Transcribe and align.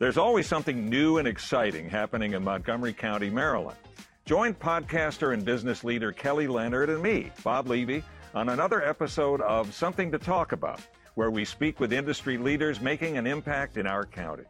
There's 0.00 0.16
always 0.16 0.46
something 0.46 0.88
new 0.88 1.18
and 1.18 1.28
exciting 1.28 1.90
happening 1.90 2.32
in 2.32 2.42
Montgomery 2.42 2.94
County, 2.94 3.28
Maryland. 3.28 3.76
Join 4.24 4.54
podcaster 4.54 5.34
and 5.34 5.44
business 5.44 5.84
leader 5.84 6.10
Kelly 6.10 6.46
Leonard 6.46 6.88
and 6.88 7.02
me, 7.02 7.30
Bob 7.44 7.68
Levy, 7.68 8.02
on 8.34 8.48
another 8.48 8.82
episode 8.82 9.42
of 9.42 9.74
Something 9.74 10.10
to 10.12 10.18
Talk 10.18 10.52
About, 10.52 10.80
where 11.16 11.30
we 11.30 11.44
speak 11.44 11.80
with 11.80 11.92
industry 11.92 12.38
leaders 12.38 12.80
making 12.80 13.18
an 13.18 13.26
impact 13.26 13.76
in 13.76 13.86
our 13.86 14.06
county. 14.06 14.44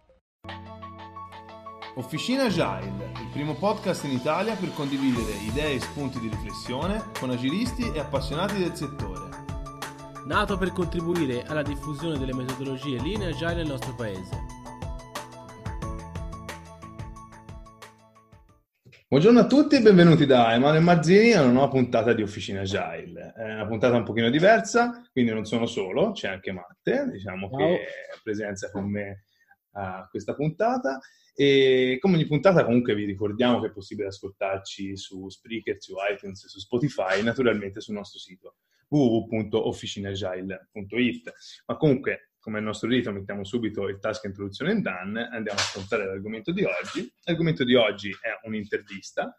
Officina 1.96 2.44
Agile, 2.44 2.86
il 3.20 3.30
primo 3.32 3.54
podcast 3.54 4.04
in 4.04 4.12
Italia 4.12 4.54
per 4.54 4.72
condividere 4.74 5.32
idee 5.48 5.74
e 5.74 5.80
spunti 5.80 6.20
di 6.20 6.28
riflessione 6.28 7.02
con 7.18 7.30
agilisti 7.30 7.90
e 7.92 7.98
appassionati 7.98 8.56
del 8.56 8.76
settore. 8.76 9.28
Nato 10.26 10.56
per 10.56 10.70
contribuire 10.70 11.42
alla 11.42 11.62
diffusione 11.62 12.18
delle 12.18 12.34
metodologie 12.34 13.02
Lean 13.02 13.22
e 13.22 13.30
Agile 13.30 13.54
nel 13.54 13.66
nostro 13.66 13.96
paese. 13.96 14.59
Buongiorno 19.10 19.40
a 19.40 19.46
tutti 19.48 19.74
e 19.74 19.82
benvenuti 19.82 20.24
da 20.24 20.54
Emanuele 20.54 20.78
Marzini 20.78 21.32
a 21.32 21.42
una 21.42 21.50
nuova 21.50 21.66
puntata 21.66 22.12
di 22.12 22.22
Officina 22.22 22.60
Agile. 22.60 23.32
È 23.34 23.54
una 23.54 23.66
puntata 23.66 23.96
un 23.96 24.04
pochino 24.04 24.30
diversa, 24.30 25.04
quindi 25.10 25.32
non 25.32 25.44
sono 25.44 25.66
solo, 25.66 26.12
c'è 26.12 26.28
anche 26.28 26.52
Matte, 26.52 27.08
diciamo 27.10 27.48
Ciao. 27.48 27.58
che 27.58 27.82
è 27.82 27.88
presenza 28.22 28.70
con 28.70 28.88
me 28.88 29.24
a 29.72 30.06
questa 30.08 30.36
puntata. 30.36 31.00
E 31.34 31.98
come 32.00 32.14
ogni 32.14 32.26
puntata 32.26 32.64
comunque 32.64 32.94
vi 32.94 33.04
ricordiamo 33.04 33.60
che 33.60 33.66
è 33.66 33.72
possibile 33.72 34.06
ascoltarci 34.06 34.96
su 34.96 35.28
Spreaker, 35.28 35.82
su 35.82 35.94
iTunes, 36.08 36.46
su 36.46 36.60
Spotify 36.60 37.18
e 37.18 37.22
naturalmente 37.22 37.80
sul 37.80 37.94
nostro 37.94 38.20
sito 38.20 38.58
www.officinagile.it. 38.90 41.32
Ma 41.66 41.76
comunque 41.76 42.29
come 42.40 42.58
il 42.58 42.64
nostro 42.64 42.88
rito, 42.88 43.12
mettiamo 43.12 43.44
subito 43.44 43.86
il 43.86 43.98
task 43.98 44.24
introduzione 44.24 44.72
and 44.72 44.82
done, 44.82 45.28
andiamo 45.30 45.58
a 45.58 45.62
affrontare 45.62 46.06
l'argomento 46.06 46.52
di 46.52 46.64
oggi. 46.64 47.12
L'argomento 47.24 47.64
di 47.64 47.74
oggi 47.74 48.10
è 48.10 48.46
un'intervista 48.46 49.38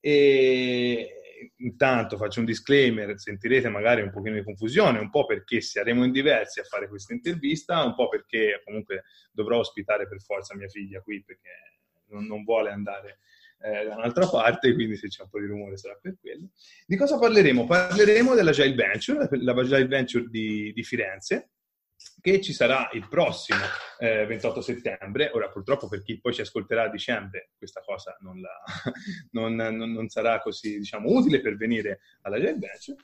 e 0.00 1.20
intanto 1.58 2.16
faccio 2.16 2.40
un 2.40 2.46
disclaimer, 2.46 3.18
sentirete 3.18 3.68
magari 3.68 4.02
un 4.02 4.10
pochino 4.10 4.34
di 4.34 4.42
confusione, 4.42 4.98
un 4.98 5.10
po' 5.10 5.26
perché 5.26 5.60
saremo 5.60 6.04
in 6.04 6.10
diversi 6.10 6.60
a 6.60 6.64
fare 6.64 6.88
questa 6.88 7.14
intervista, 7.14 7.84
un 7.84 7.94
po' 7.94 8.08
perché 8.08 8.60
comunque 8.64 9.04
dovrò 9.30 9.58
ospitare 9.58 10.08
per 10.08 10.20
forza 10.20 10.56
mia 10.56 10.68
figlia 10.68 11.00
qui 11.00 11.22
perché 11.22 11.50
non, 12.08 12.42
vuole 12.42 12.70
andare 12.70 13.20
eh, 13.60 13.84
da 13.84 13.94
un'altra 13.94 14.26
parte, 14.26 14.74
quindi 14.74 14.96
se 14.96 15.06
c'è 15.06 15.22
un 15.22 15.28
po' 15.28 15.38
di 15.38 15.46
rumore 15.46 15.76
sarà 15.76 15.96
per 16.00 16.16
quello. 16.20 16.50
Di 16.84 16.96
cosa 16.96 17.18
parleremo? 17.18 17.64
Parleremo 17.64 18.34
della 18.34 18.50
Agile 18.50 18.74
Venture, 18.74 19.28
la 19.38 19.52
Agile 19.52 19.86
Venture 19.86 20.26
di, 20.28 20.72
di 20.72 20.82
Firenze, 20.82 21.50
che 22.20 22.40
ci 22.40 22.52
sarà 22.52 22.88
il 22.92 23.06
prossimo 23.08 23.60
eh, 23.98 24.26
28 24.26 24.60
settembre. 24.60 25.30
Ora, 25.32 25.48
purtroppo, 25.48 25.88
per 25.88 26.02
chi 26.02 26.20
poi 26.20 26.34
ci 26.34 26.40
ascolterà 26.40 26.84
a 26.84 26.88
dicembre, 26.88 27.50
questa 27.56 27.80
cosa 27.80 28.16
non, 28.20 28.40
la, 28.40 28.62
non, 29.32 29.54
non, 29.54 29.92
non 29.92 30.08
sarà 30.08 30.40
così 30.40 30.78
diciamo, 30.78 31.10
utile 31.10 31.40
per 31.40 31.56
venire 31.56 32.00
alla 32.22 32.36
Agile 32.36 32.56
Bench. 32.56 32.94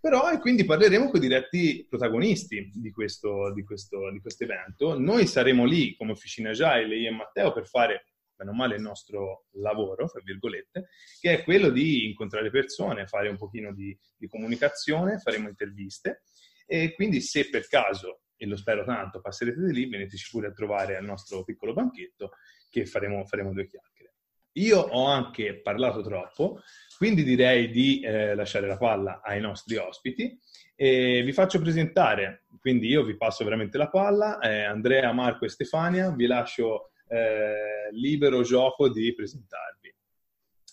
Però, 0.00 0.32
e 0.32 0.38
quindi 0.38 0.64
parleremo 0.64 1.10
con 1.10 1.22
i 1.22 1.28
diretti 1.28 1.86
protagonisti 1.88 2.72
di 2.74 2.90
questo, 2.90 3.52
di, 3.52 3.62
questo, 3.62 4.10
di 4.10 4.20
evento. 4.38 4.98
Noi 4.98 5.28
saremo 5.28 5.64
lì 5.64 5.94
come 5.94 6.10
Officina 6.10 6.50
Agile, 6.50 6.96
io 6.96 7.08
e 7.08 7.12
Matteo, 7.12 7.52
per 7.52 7.68
fare 7.68 8.06
bene 8.34 8.50
o 8.50 8.54
male 8.54 8.74
il 8.74 8.82
nostro 8.82 9.46
lavoro, 9.52 10.08
tra 10.08 10.20
virgolette, 10.24 10.88
che 11.20 11.38
è 11.38 11.44
quello 11.44 11.70
di 11.70 12.06
incontrare 12.08 12.50
persone, 12.50 13.06
fare 13.06 13.28
un 13.28 13.36
pochino 13.36 13.72
di, 13.72 13.96
di 14.16 14.26
comunicazione, 14.26 15.18
faremo 15.18 15.48
interviste 15.48 16.22
e 16.66 16.94
quindi 16.94 17.20
se 17.20 17.48
per 17.48 17.68
caso 17.68 18.21
e 18.42 18.46
lo 18.46 18.56
spero 18.56 18.84
tanto, 18.84 19.20
passerete 19.20 19.60
di 19.60 19.72
lì, 19.72 19.88
veniteci 19.88 20.30
pure 20.32 20.48
a 20.48 20.52
trovare 20.52 20.96
al 20.96 21.04
nostro 21.04 21.44
piccolo 21.44 21.72
banchetto 21.72 22.32
che 22.68 22.86
faremo, 22.86 23.24
faremo 23.24 23.52
due 23.52 23.66
chiacchiere. 23.66 24.14
Io 24.54 24.80
ho 24.80 25.06
anche 25.06 25.60
parlato 25.60 26.02
troppo, 26.02 26.60
quindi 26.98 27.22
direi 27.22 27.70
di 27.70 28.00
eh, 28.00 28.34
lasciare 28.34 28.66
la 28.66 28.76
palla 28.76 29.20
ai 29.22 29.40
nostri 29.40 29.76
ospiti 29.76 30.36
e 30.74 31.22
vi 31.22 31.32
faccio 31.32 31.60
presentare, 31.60 32.46
quindi 32.58 32.88
io 32.88 33.04
vi 33.04 33.16
passo 33.16 33.44
veramente 33.44 33.78
la 33.78 33.88
palla, 33.88 34.40
eh, 34.40 34.64
Andrea, 34.64 35.12
Marco 35.12 35.44
e 35.44 35.48
Stefania, 35.48 36.10
vi 36.10 36.26
lascio 36.26 36.90
eh, 37.06 37.90
libero 37.92 38.42
gioco 38.42 38.90
di 38.90 39.14
presentarvi. 39.14 39.94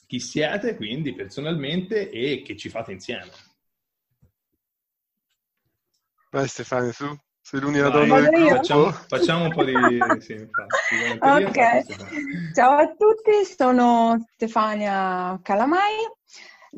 Chi 0.07 0.19
siete 0.19 0.75
quindi 0.75 1.13
personalmente 1.13 2.09
e 2.09 2.41
che 2.41 2.57
ci 2.57 2.69
fate 2.69 2.91
insieme? 2.93 3.29
Vai 6.31 6.47
Stefania, 6.47 6.91
su. 6.91 7.28
Sei 7.49 7.61
l'unica 7.61 7.89
donna 7.89 8.19
del 8.19 8.29
gruppo. 8.29 8.55
Facciamo, 8.57 8.91
facciamo, 8.91 9.43
un 9.45 9.51
po' 9.51 9.63
di... 9.63 9.73
Sì, 10.21 10.33
infatti, 10.33 11.45
ok. 11.47 12.53
Ciao 12.53 12.77
a 12.77 12.87
tutti, 12.89 13.43
sono 13.43 14.23
Stefania 14.35 15.39
Calamai, 15.41 15.95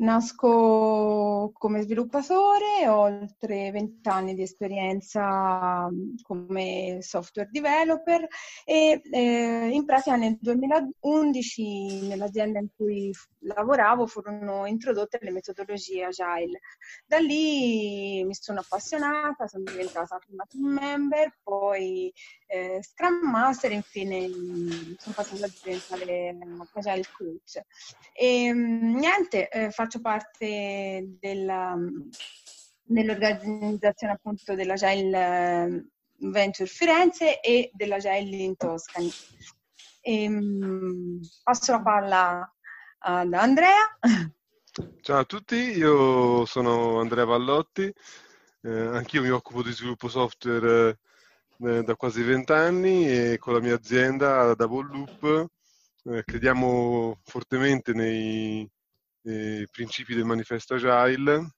Nasco 0.02 1.52
come 1.56 1.82
sviluppatore, 1.82 2.88
ho 2.88 3.02
oltre 3.02 3.70
20 3.70 4.08
anni 4.08 4.34
di 4.34 4.42
esperienza 4.42 5.88
mm, 5.88 6.14
come 6.22 6.98
software 7.02 7.48
developer 7.52 8.26
e 8.64 9.00
eh, 9.12 9.68
in 9.70 9.84
pratica 9.84 10.16
nel 10.16 10.38
2011 10.40 12.08
nell'azienda 12.08 12.58
in 12.58 12.66
cui 12.74 13.12
lavoravo 13.42 14.06
furono 14.06 14.66
introdotte 14.66 15.20
le 15.22 15.30
metodologie 15.30 16.06
agile. 16.06 16.58
Da 17.06 17.18
lì 17.18 18.24
mi 18.24 18.34
sono 18.34 18.58
appassionata, 18.58 19.46
sono 19.46 19.62
diventata 19.62 20.18
prima 20.18 20.44
team 20.48 20.66
member, 20.66 21.38
poi 21.44 22.12
eh, 22.52 22.82
Scrum 22.82 23.30
Master 23.30 23.72
infine 23.72 24.28
mm, 24.28 24.92
sono 24.98 25.14
passata 25.14 25.46
a 25.46 25.50
diventare 25.62 26.36
agile 26.74 27.06
coach. 27.16 27.62
E 28.12 28.52
mm, 28.52 28.96
niente, 28.96 29.48
eh, 29.48 29.70
faccio 29.70 30.02
parte 30.02 31.16
della, 31.18 31.74
dell'organizzazione 32.82 34.12
appunto 34.12 34.54
dell'Agile 34.54 35.16
eh, 35.18 35.86
Venture 36.28 36.68
Firenze 36.68 37.40
e 37.40 37.70
dell'Agile 37.72 38.36
in 38.36 38.54
Toscani. 38.54 39.10
E, 40.02 40.28
um, 40.28 41.20
passo 41.42 41.72
la 41.72 41.80
palla 41.80 42.54
ad 42.98 43.32
Andrea. 43.32 43.98
Ciao 45.00 45.18
a 45.18 45.24
tutti, 45.24 45.56
io 45.56 46.44
sono 46.44 47.00
Andrea 47.00 47.24
Vallotti, 47.24 47.90
eh, 48.62 48.70
anch'io 48.70 49.22
mi 49.22 49.30
occupo 49.30 49.62
di 49.62 49.72
sviluppo 49.72 50.08
software 50.08 50.98
eh, 51.64 51.82
da 51.82 51.94
quasi 51.96 52.22
vent'anni 52.22 53.08
e 53.08 53.38
con 53.38 53.54
la 53.54 53.60
mia 53.60 53.74
azienda 53.74 54.54
Double 54.54 54.88
Loop 54.90 55.50
eh, 56.04 56.24
crediamo 56.24 57.20
fortemente 57.22 57.92
nei, 57.92 58.68
eh, 59.24 59.66
principi 59.70 60.14
del 60.14 60.24
manifesto 60.24 60.74
Agile 60.74 61.54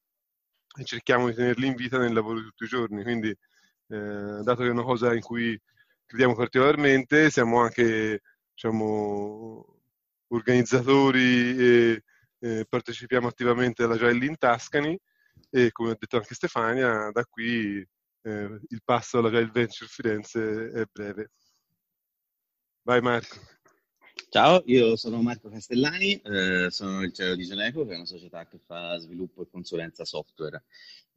e 0.77 0.85
cerchiamo 0.85 1.29
di 1.29 1.35
tenerli 1.35 1.67
in 1.67 1.75
vita 1.75 1.99
nel 1.99 2.13
lavoro 2.13 2.41
di 2.41 2.45
tutti 2.47 2.65
i 2.65 2.69
giorni. 2.69 3.03
Quindi, 3.03 3.29
eh, 3.31 4.41
dato 4.43 4.63
che 4.63 4.67
è 4.67 4.71
una 4.71 4.83
cosa 4.83 5.15
in 5.15 5.21
cui 5.23 5.59
crediamo 6.07 6.35
particolarmente, 6.35 7.31
siamo 7.31 7.61
anche 7.61 8.21
diciamo, 8.53 9.81
organizzatori 10.29 11.57
e 11.59 12.03
eh, 12.41 12.67
partecipiamo 12.69 13.29
attivamente 13.29 13.85
all'Agile 13.85 14.27
in 14.27 14.37
Tascani 14.37 14.99
e 15.51 15.71
come 15.73 15.93
ha 15.93 15.97
detto 15.99 16.17
anche 16.17 16.35
Stefania, 16.35 17.11
da 17.13 17.25
qui 17.25 17.87
eh, 18.25 18.59
il 18.69 18.83
passo 18.85 19.19
all'Agile 19.19 19.51
Venture 19.53 19.89
Firenze 19.89 20.71
è 20.71 20.85
breve. 20.91 21.31
Vai 22.83 23.01
Marco. 23.01 23.37
Ciao, 24.29 24.62
io 24.67 24.97
sono 24.97 25.23
Marco 25.23 25.49
Castellani, 25.49 26.21
eh, 26.23 26.67
sono 26.71 27.03
il 27.03 27.12
CEO 27.12 27.37
di 27.37 27.45
Geneco, 27.45 27.87
che 27.87 27.93
è 27.93 27.97
una 27.97 28.07
società 28.07 28.47
che 28.47 28.59
fa 28.65 28.97
sviluppo 28.99 29.43
e 29.43 29.49
consulenza 29.51 30.05
software. 30.05 30.65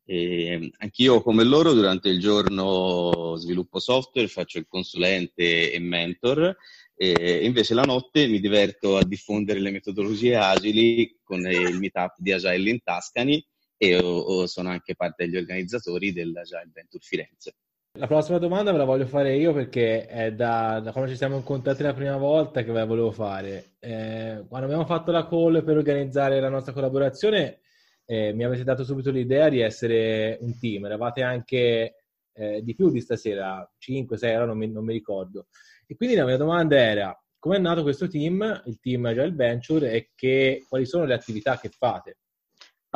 E 0.05 0.71
anch'io, 0.77 1.21
come 1.21 1.43
loro, 1.43 1.73
durante 1.73 2.09
il 2.09 2.19
giorno 2.19 3.35
sviluppo 3.35 3.79
software, 3.79 4.27
faccio 4.27 4.57
il 4.57 4.67
consulente 4.67 5.71
e 5.71 5.79
mentor, 5.79 6.55
e 6.95 7.45
invece 7.45 7.73
la 7.73 7.83
notte 7.83 8.27
mi 8.27 8.39
diverto 8.39 8.97
a 8.97 9.03
diffondere 9.03 9.59
le 9.59 9.71
metodologie 9.71 10.35
agili 10.35 11.19
con 11.23 11.39
il 11.39 11.77
meetup 11.77 12.15
di 12.17 12.31
Agile 12.31 12.69
in 12.69 12.81
Tascani 12.81 13.45
e 13.77 13.97
o, 13.97 14.17
o 14.17 14.47
sono 14.47 14.69
anche 14.69 14.95
parte 14.95 15.25
degli 15.25 15.37
organizzatori 15.37 16.11
dell'Agile 16.11 16.69
Venture 16.73 17.03
Firenze. 17.03 17.55
La 17.97 18.05
prossima 18.05 18.37
domanda 18.37 18.71
ve 18.71 18.77
la 18.77 18.83
voglio 18.83 19.07
fare 19.07 19.35
io 19.35 19.53
perché 19.53 20.05
è 20.05 20.31
da, 20.31 20.79
da 20.83 20.91
quando 20.91 21.09
ci 21.09 21.17
siamo 21.17 21.37
incontrati 21.37 21.81
la 21.81 21.95
prima 21.95 22.15
volta 22.15 22.61
che 22.61 22.71
ve 22.71 22.79
la 22.79 22.85
volevo 22.85 23.11
fare. 23.11 23.77
Eh, 23.79 24.45
quando 24.47 24.67
abbiamo 24.67 24.85
fatto 24.85 25.11
la 25.11 25.27
call 25.27 25.63
per 25.63 25.77
organizzare 25.77 26.39
la 26.39 26.49
nostra 26.49 26.73
collaborazione, 26.73 27.61
eh, 28.05 28.33
mi 28.33 28.43
avete 28.43 28.63
dato 28.63 28.83
subito 28.83 29.09
l'idea 29.09 29.49
di 29.49 29.61
essere 29.61 30.37
un 30.41 30.59
team. 30.59 30.85
Eravate 30.85 31.23
anche 31.23 31.95
eh, 32.33 32.61
di 32.61 32.75
più 32.75 32.91
di 32.91 33.01
stasera, 33.01 33.67
5, 33.79 34.15
6, 34.15 34.35
ora 34.35 34.45
non 34.45 34.57
mi, 34.59 34.71
non 34.71 34.85
mi 34.85 34.93
ricordo. 34.93 35.47
E 35.87 35.95
quindi 35.95 36.15
la 36.15 36.25
mia 36.25 36.37
domanda 36.37 36.77
era, 36.77 37.19
come 37.39 37.55
è 37.55 37.59
nato 37.59 37.81
questo 37.81 38.07
team, 38.07 38.61
il 38.65 38.79
team 38.79 39.05
Agile 39.05 39.31
Venture, 39.31 39.91
e 39.91 40.11
che, 40.13 40.63
quali 40.69 40.85
sono 40.85 41.05
le 41.05 41.15
attività 41.15 41.57
che 41.57 41.69
fate? 41.69 42.17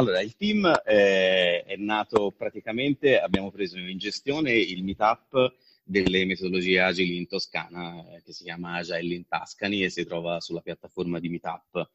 Allora, 0.02 0.22
il 0.22 0.36
team 0.36 0.68
è, 0.68 1.64
è 1.64 1.76
nato 1.76 2.34
praticamente, 2.36 3.20
abbiamo 3.20 3.52
preso 3.52 3.78
in 3.78 4.00
gestione 4.00 4.52
il 4.52 4.84
meetup 4.84 5.54
delle 5.84 6.26
metodologie 6.26 6.80
agili 6.80 7.18
in 7.18 7.28
Toscana, 7.28 8.04
eh, 8.16 8.24
che 8.24 8.34
si 8.34 8.44
chiama 8.44 8.78
Agile 8.78 9.14
in 9.14 9.28
Tascani 9.28 9.84
e 9.84 9.90
si 9.92 10.04
trova 10.06 10.40
sulla 10.40 10.62
piattaforma 10.62 11.20
di 11.20 11.30
Meetup. 11.30 11.90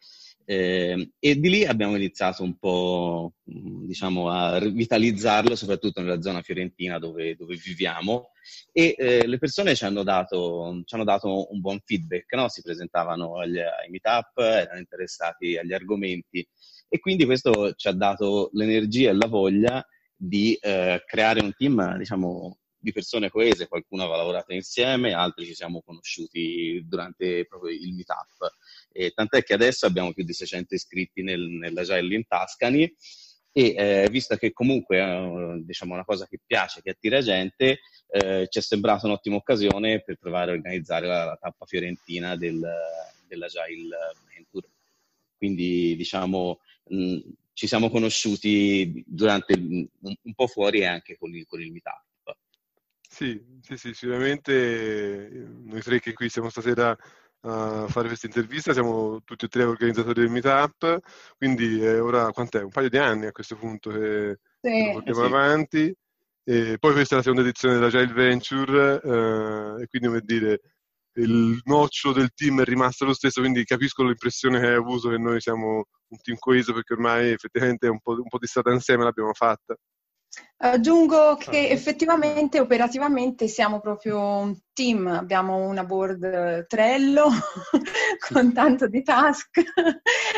Eh, 0.45 1.11
e 1.19 1.41
di 1.41 1.49
lì 1.49 1.65
abbiamo 1.65 1.97
iniziato 1.97 2.45
un 2.45 2.57
po' 2.57 3.33
diciamo, 3.43 4.29
a 4.29 4.59
rivitalizzarlo, 4.59 5.57
soprattutto 5.57 6.01
nella 6.01 6.21
zona 6.21 6.43
fiorentina 6.43 7.01
dove, 7.01 7.35
dove 7.35 7.57
viviamo. 7.57 8.31
E 8.71 8.95
eh, 8.97 9.27
le 9.27 9.39
persone 9.39 9.75
ci 9.75 9.85
hanno 9.85 10.05
dato, 10.05 10.83
ci 10.85 10.95
hanno 10.95 11.05
dato 11.05 11.51
un 11.51 11.61
buon 11.61 11.81
feedback, 11.85 12.33
no? 12.35 12.49
si 12.49 12.63
presentavano 12.63 13.39
agli, 13.39 13.59
ai 13.59 13.89
meetup, 13.91 14.39
erano 14.39 14.79
interessati 14.79 15.57
agli 15.57 15.73
argomenti 15.73 16.47
e 16.89 16.99
quindi 16.99 17.25
questo 17.25 17.75
ci 17.75 17.89
ha 17.89 17.93
dato 17.93 18.51
l'energia 18.53 19.11
e 19.11 19.15
la 19.15 19.27
voglia 19.27 19.87
di 20.17 20.55
eh, 20.55 21.03
creare 21.07 21.43
un 21.43 21.53
team, 21.57 21.97
diciamo, 21.99 22.59
di 22.79 22.93
persone 22.93 23.31
coese, 23.31 23.67
qualcuno 23.67 24.03
aveva 24.03 24.19
lavorato 24.19 24.53
insieme, 24.53 25.13
altri 25.13 25.45
ci 25.45 25.55
siamo 25.55 25.83
conosciuti 25.83 26.85
durante 26.87 27.45
proprio 27.47 27.75
il 27.75 27.93
meetup. 27.93 28.55
E 28.93 29.11
tant'è 29.11 29.43
che 29.43 29.55
adesso 29.55 29.87
abbiamo 29.87 30.13
più 30.13 30.25
di 30.25 30.33
600 30.33 30.75
iscritti 30.75 31.23
nel, 31.23 31.41
nell'Agile 31.41 32.15
in 32.15 32.27
Tascani 32.27 32.95
e 33.53 33.75
eh, 33.75 34.09
visto 34.11 34.37
che 34.37 34.53
comunque 34.53 34.99
eh, 34.99 35.63
diciamo, 35.65 35.95
una 35.95 36.05
cosa 36.05 36.27
che 36.29 36.39
piace, 36.47 36.81
che 36.83 36.91
attira 36.91 37.21
gente, 37.21 37.81
eh, 38.09 38.47
ci 38.49 38.59
è 38.59 38.63
sembrata 38.63 39.07
un'ottima 39.07 39.37
occasione 39.37 40.03
per 40.03 40.17
provare 40.19 40.53
a 40.53 40.55
organizzare 40.55 41.07
la, 41.07 41.25
la 41.25 41.39
tappa 41.41 41.67
fiorentina 41.67 42.37
del, 42.37 42.61
dell'Agile 43.27 43.97
Venture. 44.33 44.69
Quindi 45.37 45.97
diciamo 45.97 46.61
mh, 46.89 47.19
ci 47.53 47.67
siamo 47.67 47.91
conosciuti 47.91 49.03
durante 49.07 49.55
un, 49.55 49.87
un 50.01 50.35
po' 50.35 50.47
fuori 50.47 50.81
e 50.81 50.87
anche 50.87 51.17
con 51.17 51.35
il, 51.35 51.47
con 51.47 51.61
il 51.61 51.73
meetup. 51.73 52.05
Sì, 53.09 53.41
sì, 53.63 53.77
sì, 53.79 53.95
sicuramente 53.95 54.53
eh, 54.53 55.47
noi 55.65 55.81
tre 55.81 56.01
che 56.01 56.13
qui 56.13 56.29
siamo 56.29 56.51
stasera 56.51 56.97
a 57.49 57.87
fare 57.89 58.09
questa 58.09 58.27
intervista, 58.27 58.73
siamo 58.73 59.23
tutti 59.23 59.45
e 59.45 59.49
tre 59.49 59.63
organizzatori 59.63 60.21
del 60.21 60.31
Meetup, 60.31 60.99
quindi 61.37 61.81
è 61.81 62.03
ora 62.03 62.31
quant'è? 62.31 62.63
Un 62.63 62.71
paio 62.71 62.89
di 62.89 62.99
anni 62.99 63.27
a 63.27 63.33
questo 63.33 63.57
punto 63.57 63.91
che, 63.91 64.41
sì, 64.61 64.87
lo 64.87 64.93
portiamo 64.93 65.21
sì. 65.21 65.27
avanti. 65.27 65.97
E 66.49 66.77
poi 66.79 66.93
questa 66.93 67.15
è 67.15 67.17
la 67.19 67.23
seconda 67.25 67.43
edizione 67.43 67.75
della 67.75 67.89
Giant 67.89 68.13
Venture 68.13 69.01
eh, 69.03 69.83
e 69.83 69.87
quindi 69.89 70.09
come 70.09 70.21
dire 70.21 70.61
il 71.17 71.61
noccio 71.65 72.13
del 72.13 72.31
team 72.35 72.61
è 72.61 72.65
rimasto 72.65 73.05
lo 73.05 73.15
stesso, 73.15 73.41
quindi 73.41 73.65
capisco 73.65 74.03
l'impressione 74.05 74.61
che 74.61 74.67
hai 74.67 74.75
avuto 74.75 75.09
che 75.09 75.19
noi 75.19 75.41
siamo 75.41 75.85
un 76.09 76.19
team 76.23 76.37
coeso 76.39 76.73
perché 76.73 76.95
ormai 76.95 77.31
effettivamente 77.31 77.89
un 77.89 78.01
po', 78.01 78.13
un 78.13 78.29
po 78.29 78.39
di 78.39 78.47
strada 78.47 78.73
insieme 78.73 79.05
l'abbiamo 79.05 79.33
fatta. 79.33 79.77
Aggiungo 80.59 81.37
che 81.37 81.69
effettivamente 81.69 82.61
operativamente 82.61 83.47
siamo 83.47 83.79
proprio 83.81 84.19
un 84.19 84.57
team, 84.73 85.07
abbiamo 85.07 85.67
una 85.67 85.85
board 85.85 86.67
Trello 86.67 87.29
con 88.29 88.53
tanto 88.55 88.89
di 88.89 89.03
task, 89.03 89.63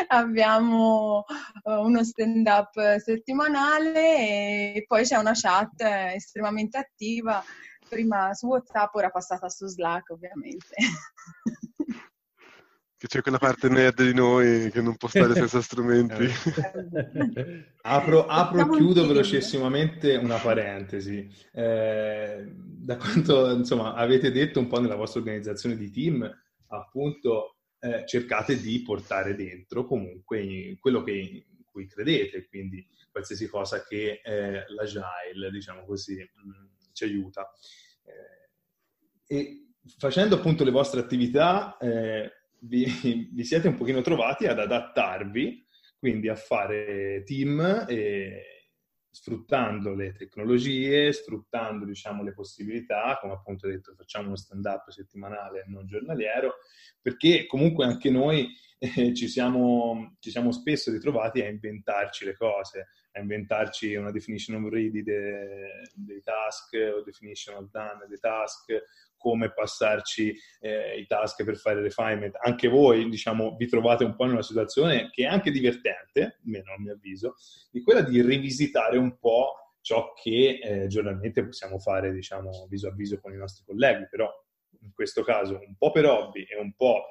abbiamo 0.08 1.25
eh, 1.64 1.72
uno 1.72 2.02
stand 2.04 2.46
up 2.46 2.96
settimanale 2.98 4.75
e 4.75 4.84
poi 4.86 5.04
c'è 5.04 5.16
una 5.16 5.34
chat 5.34 5.80
estremamente 6.14 6.78
attiva, 6.78 7.42
prima 7.88 8.35
su 8.35 8.46
WhatsApp, 8.46 8.94
ora 8.94 9.11
passata 9.11 9.49
su 9.49 9.67
Slack 9.67 10.11
ovviamente. 10.11 10.75
che 12.99 13.06
c'è 13.06 13.23
quella 13.23 13.38
parte 13.38 13.69
nerd 13.69 14.02
di 14.02 14.12
noi 14.12 14.73
che 14.73 14.81
non 14.82 14.96
può 14.96 15.08
stare 15.08 15.32
senza 15.35 15.62
strumenti. 15.62 16.26
apro, 17.82 18.26
apro 18.26 18.69
chiudo 18.70 19.06
velocissimamente 19.06 20.17
una 20.17 20.38
parentesi. 20.38 21.29
Eh, 21.52 22.52
da 22.55 22.96
quanto 22.96 23.52
insomma, 23.52 23.94
avete 23.94 24.32
detto 24.32 24.58
un 24.58 24.67
po' 24.67 24.81
nella 24.81 24.96
vostra 24.96 25.20
organizzazione 25.20 25.76
di 25.76 25.90
team, 25.90 26.29
appunto 26.67 27.58
eh, 27.79 28.05
cercate 28.05 28.61
di 28.61 28.82
portare 28.82 29.37
dentro 29.37 29.87
comunque 29.87 30.76
quello 30.81 31.02
che, 31.05 31.12
in 31.12 31.64
cui 31.70 31.87
credete, 31.87 32.49
quindi 32.49 32.85
qualsiasi 33.12 33.49
cosa 33.49 33.85
che 33.85 34.20
eh, 34.25 34.64
l'agile, 34.69 35.50
diciamo 35.52 35.85
così, 35.85 36.17
mh, 36.17 36.49
mm, 36.49 36.67
ci 36.98 37.04
aiuta. 37.04 37.50
Eh, 38.04 39.36
e 39.36 39.66
facendo 39.96 40.36
appunto 40.36 40.64
le 40.64 40.70
vostre 40.70 41.00
attività, 41.00 41.76
eh, 41.78 42.32
vi, 42.60 42.84
vi, 43.32 43.44
siete 43.44 43.68
un 43.68 43.76
pochino 43.76 44.00
trovati 44.00 44.46
ad 44.46 44.58
adattarvi, 44.58 45.66
quindi 45.98 46.28
a 46.28 46.34
fare 46.34 47.22
team 47.24 47.86
e 47.88 48.58
sfruttando 49.10 49.94
le 49.94 50.12
tecnologie, 50.12 51.12
sfruttando 51.12 51.84
diciamo, 51.84 52.22
le 52.22 52.32
possibilità, 52.32 53.18
come 53.20 53.32
appunto 53.32 53.66
detto 53.66 53.94
facciamo 53.96 54.26
uno 54.28 54.36
stand-up 54.36 54.90
settimanale 54.90 55.64
non 55.66 55.86
giornaliero, 55.86 56.56
perché 57.00 57.46
comunque 57.46 57.84
anche 57.84 58.10
noi 58.10 58.48
eh, 58.78 59.12
ci, 59.14 59.26
siamo, 59.26 60.16
ci, 60.20 60.30
siamo, 60.30 60.52
spesso 60.52 60.92
ritrovati 60.92 61.40
a 61.40 61.48
inventarci 61.48 62.24
le 62.24 62.36
cose, 62.36 62.88
inventarci 63.18 63.94
una 63.94 64.10
definition 64.10 64.62
of 64.62 64.70
ready 64.70 65.02
dei 65.02 66.22
task 66.22 66.74
o 66.74 67.02
definition 67.02 67.56
of 67.56 67.70
done 67.70 68.06
dei 68.08 68.18
task 68.18 68.66
come 69.16 69.52
passarci 69.52 70.34
eh, 70.60 70.98
i 70.98 71.06
task 71.06 71.44
per 71.44 71.56
fare 71.56 71.82
refinement. 71.82 72.36
Anche 72.40 72.68
voi, 72.68 73.08
diciamo, 73.08 73.56
vi 73.56 73.66
trovate 73.66 74.04
un 74.04 74.14
po' 74.14 74.24
in 74.24 74.32
una 74.32 74.42
situazione 74.42 75.10
che 75.10 75.24
è 75.24 75.26
anche 75.26 75.50
divertente, 75.50 76.38
almeno 76.44 76.72
a 76.72 76.78
mio 76.78 76.94
avviso, 76.94 77.34
di 77.70 77.82
quella 77.82 78.02
di 78.02 78.22
rivisitare 78.22 78.96
un 78.96 79.18
po' 79.18 79.74
ciò 79.80 80.12
che 80.12 80.60
eh, 80.62 80.86
giornalmente 80.86 81.44
possiamo 81.44 81.78
fare, 81.78 82.12
diciamo, 82.12 82.66
viso 82.68 82.88
a 82.88 82.94
viso 82.94 83.18
con 83.20 83.32
i 83.32 83.36
nostri 83.36 83.64
colleghi, 83.64 84.06
però 84.08 84.30
in 84.80 84.92
questo 84.92 85.22
caso 85.22 85.58
un 85.66 85.76
po' 85.76 85.90
per 85.90 86.06
hobby 86.06 86.44
e 86.44 86.56
un 86.56 86.74
po' 86.74 87.06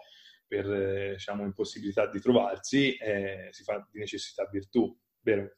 per, 0.47 0.71
eh, 0.71 1.11
diciamo, 1.13 1.43
impossibilità 1.43 2.07
di 2.07 2.19
trovarsi, 2.21 2.95
eh, 2.95 3.49
si 3.51 3.63
fa 3.63 3.85
di 3.91 3.99
necessità 3.99 4.47
virtù, 4.49 4.95
vero? 5.21 5.57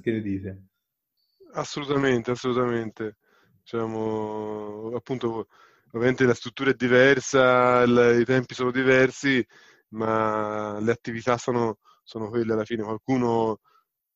Che 0.00 0.10
ne 0.10 0.20
dite? 0.20 0.62
Assolutamente, 1.54 2.30
assolutamente. 2.30 3.16
Diciamo, 3.62 4.92
appunto, 4.94 5.48
ovviamente 5.92 6.24
la 6.24 6.34
struttura 6.34 6.70
è 6.70 6.74
diversa, 6.74 7.82
il, 7.82 8.18
i 8.20 8.24
tempi 8.24 8.54
sono 8.54 8.70
diversi, 8.70 9.44
ma 9.88 10.78
le 10.80 10.92
attività 10.92 11.36
sono, 11.38 11.78
sono 12.04 12.28
quelle 12.28 12.52
alla 12.52 12.64
fine. 12.64 12.82
Qualcuno, 12.84 13.60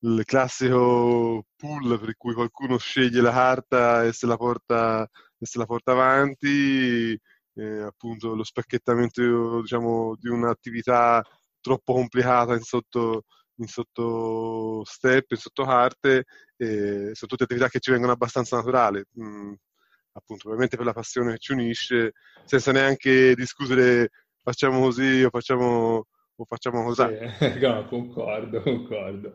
il 0.01 0.23
classico 0.25 1.47
pool 1.57 1.99
per 2.01 2.17
cui 2.17 2.35
qualcuno 2.35 2.79
sceglie 2.79 3.21
la 3.21 3.33
carta 3.33 4.05
e 4.05 4.13
se 4.13 4.27
la 4.27 4.37
porta, 4.37 5.09
se 5.39 5.59
la 5.59 5.67
porta 5.67 5.93
avanti, 5.93 7.19
eh, 7.55 7.81
appunto 7.83 8.35
lo 8.35 8.45
spacchettamento 8.45 9.61
diciamo, 9.63 10.17
di 10.19 10.29
un'attività 10.29 11.23
troppo 11.61 11.95
complicata 11.95 12.55
in 12.55 12.63
sotto, 12.63 13.25
in 13.61 13.67
sotto 13.67 14.83
step, 14.85 15.31
in 15.31 15.37
sotto 15.37 15.65
carte, 15.65 16.25
eh, 16.57 17.11
sono 17.13 17.29
tutte 17.29 17.45
attività 17.45 17.69
che 17.69 17.79
ci 17.79 17.91
vengono 17.91 18.13
abbastanza 18.13 18.57
naturali. 18.57 19.03
Mm, 19.21 19.53
appunto, 20.13 20.49
ovviamente 20.49 20.77
per 20.77 20.87
la 20.87 20.93
passione 20.93 21.33
che 21.33 21.39
ci 21.39 21.53
unisce, 21.53 22.13
senza 22.45 22.73
neanche 22.73 23.35
discutere 23.35 24.11
facciamo 24.43 24.81
così 24.81 25.23
o 25.23 25.31
facciamo, 25.31 26.07
o 26.35 26.45
facciamo 26.45 26.83
così. 26.85 27.05
Sì, 27.39 27.59
no, 27.61 27.87
concordo, 27.87 28.61
concordo. 28.63 29.35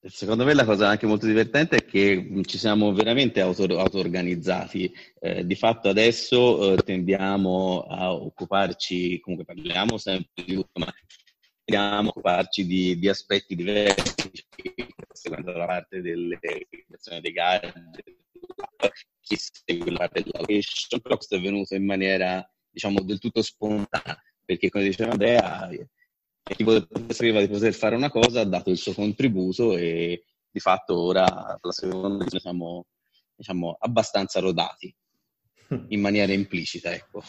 Secondo 0.00 0.44
me 0.44 0.54
la 0.54 0.64
cosa 0.64 0.88
anche 0.88 1.06
molto 1.06 1.26
divertente 1.26 1.78
è 1.78 1.84
che 1.84 2.42
ci 2.44 2.56
siamo 2.56 2.92
veramente 2.92 3.40
auto, 3.40 3.64
auto-organizzati. 3.64 4.94
Eh, 5.18 5.44
di 5.44 5.56
fatto 5.56 5.88
adesso 5.88 6.74
eh, 6.74 6.76
tendiamo 6.76 7.80
a 7.80 8.12
occuparci, 8.12 9.18
comunque 9.18 9.52
parliamo 9.52 9.98
sempre 9.98 10.44
di 10.44 10.54
tutto, 10.54 10.78
ma 10.78 10.94
a 11.76 12.00
occuparci 12.00 12.66
di, 12.66 12.98
di 12.98 13.08
aspetti 13.08 13.54
diversi, 13.54 14.30
seguendo 15.12 15.52
la 15.52 15.66
parte 15.66 16.00
delle 16.00 16.38
creazione 16.38 17.20
dei 17.20 17.32
gadget, 17.32 18.02
chi 19.20 19.36
segue 19.36 19.90
la 19.90 20.10
location, 20.12 21.00
però 21.00 21.16
questo 21.16 21.36
è 21.36 21.40
venuto 21.40 21.74
in 21.74 21.84
maniera, 21.84 22.48
diciamo, 22.70 23.02
del 23.02 23.18
tutto 23.18 23.42
spontanea, 23.42 24.22
perché 24.44 24.70
come 24.70 24.84
diceva 24.84 25.12
Andrea, 25.12 25.68
chi 26.42 26.64
sapeva 27.08 27.40
di 27.40 27.48
poter 27.48 27.74
fare 27.74 27.94
una 27.94 28.10
cosa 28.10 28.40
ha 28.40 28.44
dato 28.44 28.70
il 28.70 28.78
suo 28.78 28.94
contributo 28.94 29.76
e 29.76 30.24
di 30.50 30.60
fatto 30.60 30.98
ora 30.98 31.58
la 31.60 31.72
seconda 31.72 32.24
siamo 32.38 32.86
diciamo, 33.38 33.76
abbastanza 33.78 34.40
rodati 34.40 34.94
in 35.88 36.00
maniera 36.00 36.32
implicita. 36.32 36.92
Ecco. 36.92 37.22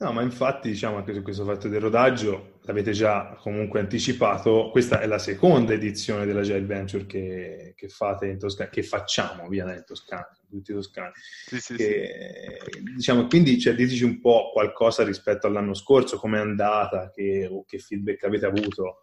No, 0.00 0.12
ma 0.12 0.22
infatti, 0.22 0.68
diciamo 0.68 0.98
anche 0.98 1.12
su 1.12 1.22
questo 1.22 1.44
fatto 1.44 1.66
del 1.66 1.80
rodaggio, 1.80 2.60
l'avete 2.62 2.92
già 2.92 3.34
comunque 3.40 3.80
anticipato, 3.80 4.68
questa 4.70 5.00
è 5.00 5.06
la 5.08 5.18
seconda 5.18 5.72
edizione 5.72 6.24
della 6.24 6.42
Gel 6.42 6.66
Venture 6.66 7.04
che, 7.04 7.72
che 7.74 7.88
fate 7.88 8.28
in 8.28 8.38
Toscana, 8.38 8.70
che 8.70 8.84
facciamo 8.84 9.48
via 9.48 9.64
in 9.74 9.82
Toscana, 9.84 10.28
tutti 10.48 10.70
i 10.70 10.74
toscani. 10.74 11.10
Sì, 11.14 11.58
sì, 11.58 11.74
che, 11.74 12.60
sì. 12.70 12.82
Diciamo, 12.94 13.26
quindi 13.26 13.58
cioè, 13.58 13.74
diteci 13.74 14.04
un 14.04 14.20
po' 14.20 14.52
qualcosa 14.52 15.02
rispetto 15.02 15.48
all'anno 15.48 15.74
scorso, 15.74 16.16
com'è 16.16 16.38
andata, 16.38 17.10
che, 17.10 17.48
o 17.50 17.64
che 17.64 17.80
feedback 17.80 18.22
avete 18.22 18.46
avuto. 18.46 18.98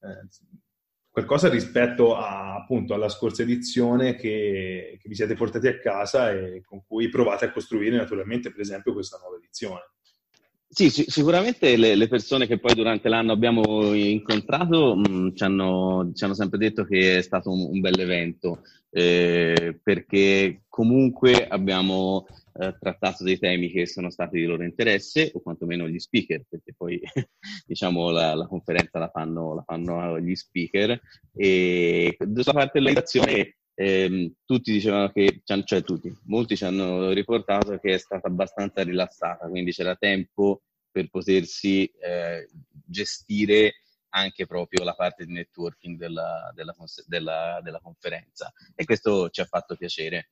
Eh, 0.00 0.26
qualcosa 1.08 1.48
rispetto 1.50 2.16
a, 2.16 2.56
appunto 2.56 2.94
alla 2.94 3.10
scorsa 3.10 3.42
edizione 3.42 4.16
che, 4.16 4.98
che 5.00 5.08
vi 5.08 5.14
siete 5.14 5.34
portati 5.34 5.68
a 5.68 5.78
casa 5.78 6.32
e 6.32 6.62
con 6.64 6.82
cui 6.84 7.08
provate 7.10 7.44
a 7.44 7.52
costruire 7.52 7.96
naturalmente, 7.96 8.50
per 8.50 8.60
esempio, 8.62 8.92
questa 8.92 9.18
nuova 9.18 9.36
edizione. 9.36 9.91
Sì, 10.74 10.88
sicuramente 10.88 11.76
le, 11.76 11.94
le, 11.96 12.08
persone 12.08 12.46
che 12.46 12.58
poi 12.58 12.74
durante 12.74 13.10
l'anno 13.10 13.32
abbiamo 13.32 13.92
incontrato 13.92 14.96
mh, 14.96 15.06
mm, 15.06 15.28
ci, 15.34 15.44
hanno, 15.44 16.10
ci, 16.14 16.24
hanno, 16.24 16.32
sempre 16.32 16.56
detto 16.56 16.86
che 16.86 17.18
è 17.18 17.20
stato 17.20 17.50
un, 17.52 17.68
un 17.72 17.80
bel 17.80 18.00
evento, 18.00 18.62
eh, 18.88 19.78
perché 19.82 20.62
comunque 20.70 21.46
abbiamo 21.46 22.24
eh, 22.54 22.74
trattato 22.80 23.22
dei 23.22 23.38
temi 23.38 23.70
che 23.70 23.86
sono 23.86 24.08
stati 24.08 24.38
di 24.38 24.46
loro 24.46 24.62
interesse, 24.62 25.30
o 25.34 25.42
quantomeno 25.42 25.86
gli 25.86 25.98
speaker, 25.98 26.42
perché 26.48 26.72
poi 26.74 26.98
diciamo 27.66 28.08
la, 28.08 28.34
la 28.34 28.46
conferenza 28.46 28.98
la 28.98 29.10
fanno, 29.10 29.54
la 29.54 29.64
fanno, 29.66 30.18
gli 30.20 30.34
speaker. 30.34 30.98
E 31.34 32.16
sulla 32.18 32.52
parte 32.54 32.78
dell'educazione 32.78 33.56
eh, 33.82 34.34
tutti 34.44 34.70
dicevano 34.70 35.10
che, 35.10 35.42
cioè 35.44 35.82
tutti, 35.82 36.16
molti 36.26 36.56
ci 36.56 36.64
hanno 36.64 37.10
riportato 37.10 37.78
che 37.78 37.94
è 37.94 37.98
stata 37.98 38.28
abbastanza 38.28 38.84
rilassata, 38.84 39.48
quindi 39.48 39.72
c'era 39.72 39.96
tempo 39.96 40.62
per 40.88 41.10
potersi 41.10 41.84
eh, 42.00 42.48
gestire 42.70 43.82
anche 44.10 44.46
proprio 44.46 44.84
la 44.84 44.94
parte 44.94 45.24
di 45.24 45.32
networking 45.32 45.98
della, 45.98 46.52
della, 46.54 46.74
della, 47.06 47.60
della 47.60 47.80
conferenza 47.80 48.52
e 48.76 48.84
questo 48.84 49.30
ci 49.30 49.40
ha 49.40 49.46
fatto 49.46 49.74
piacere. 49.74 50.30